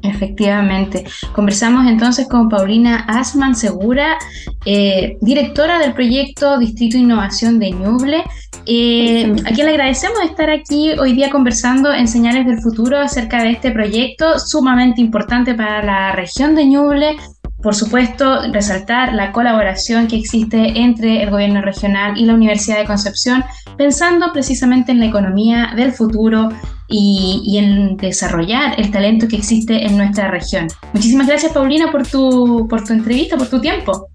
[0.01, 1.05] Efectivamente.
[1.34, 4.17] Conversamos entonces con Paulina Asman Segura,
[4.65, 8.23] eh, directora del proyecto Distrito Innovación de Ñuble,
[8.65, 13.43] eh, a quien le agradecemos estar aquí hoy día conversando en Señales del Futuro acerca
[13.43, 17.17] de este proyecto sumamente importante para la región de Ñuble.
[17.64, 22.86] Por supuesto, resaltar la colaboración que existe entre el gobierno regional y la Universidad de
[22.86, 23.45] Concepción,
[23.78, 26.49] pensando precisamente en la economía del futuro
[26.89, 30.68] y, en desarrollar el talento que existe en nuestra región.
[30.91, 34.09] Muchísimas gracias, Paulina, por tu, por tu entrevista, por tu tiempo.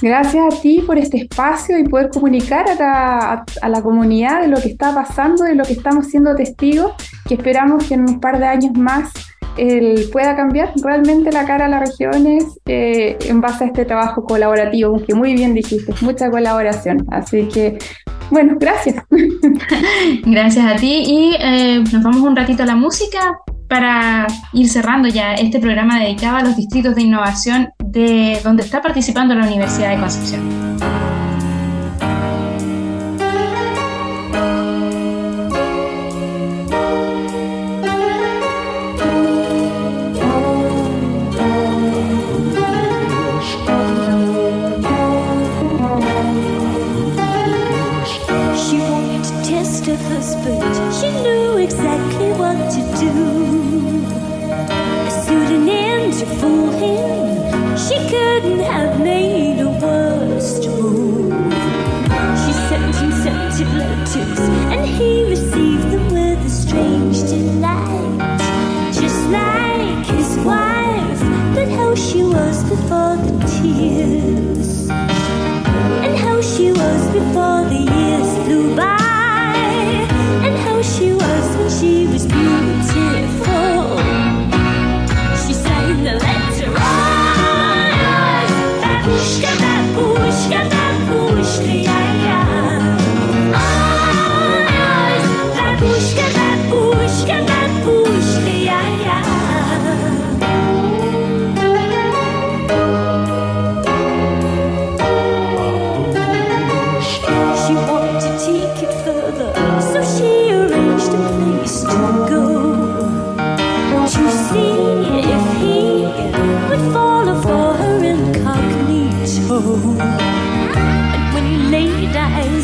[0.00, 4.68] Gracias a ti por este espacio y poder comunicar a la, comunidad de lo que
[4.68, 6.92] está pasando, de lo que estamos siendo testigos,
[7.26, 9.10] que esperamos que en un par de años más
[10.12, 15.02] pueda cambiar realmente la cara a las regiones eh, en base a este trabajo colaborativo,
[15.04, 17.04] que muy bien dijiste, mucha colaboración.
[17.10, 17.78] Así que,
[18.30, 19.04] bueno, gracias.
[20.24, 23.38] gracias a ti y eh, nos vamos un ratito a la música
[23.68, 28.82] para ir cerrando ya este programa dedicado a los distritos de innovación de donde está
[28.82, 30.67] participando la Universidad de Concepción.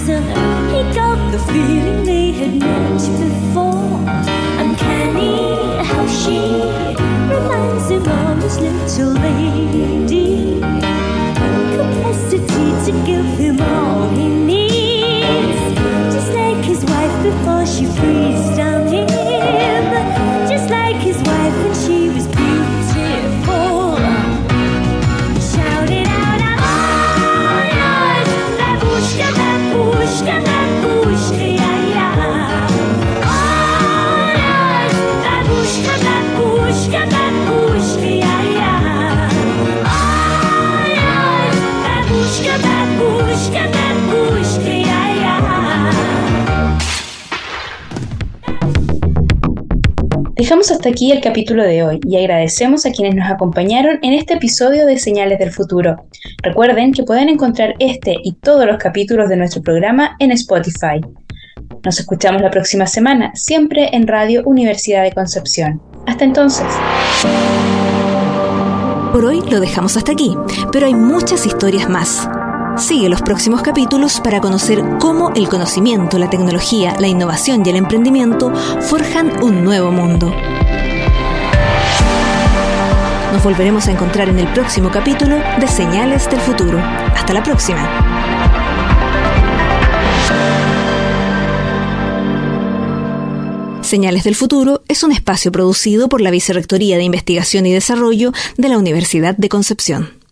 [0.07, 2.14] Dejamos hasta
[50.95, 54.97] aquí el capítulo de hoy y agradecemos a quienes nos acompañaron en este episodio de
[54.97, 55.97] Señales del Futuro.
[56.41, 61.01] Recuerden que pueden encontrar este y todos los capítulos de nuestro programa en Spotify.
[61.85, 65.83] Nos escuchamos la próxima semana, siempre en Radio Universidad de Concepción.
[66.07, 66.67] Hasta entonces.
[69.13, 70.37] Por hoy lo dejamos hasta aquí,
[70.71, 72.29] pero hay muchas historias más.
[72.79, 77.77] Sigue los próximos capítulos para conocer cómo el conocimiento, la tecnología, la innovación y el
[77.77, 80.35] emprendimiento forjan un nuevo mundo.
[83.33, 86.79] Nos volveremos a encontrar en el próximo capítulo de Señales del Futuro.
[87.15, 87.89] Hasta la próxima.
[93.83, 98.69] Señales del Futuro es un espacio producido por la Vicerrectoría de Investigación y Desarrollo de
[98.69, 100.24] la Universidad de Concepción.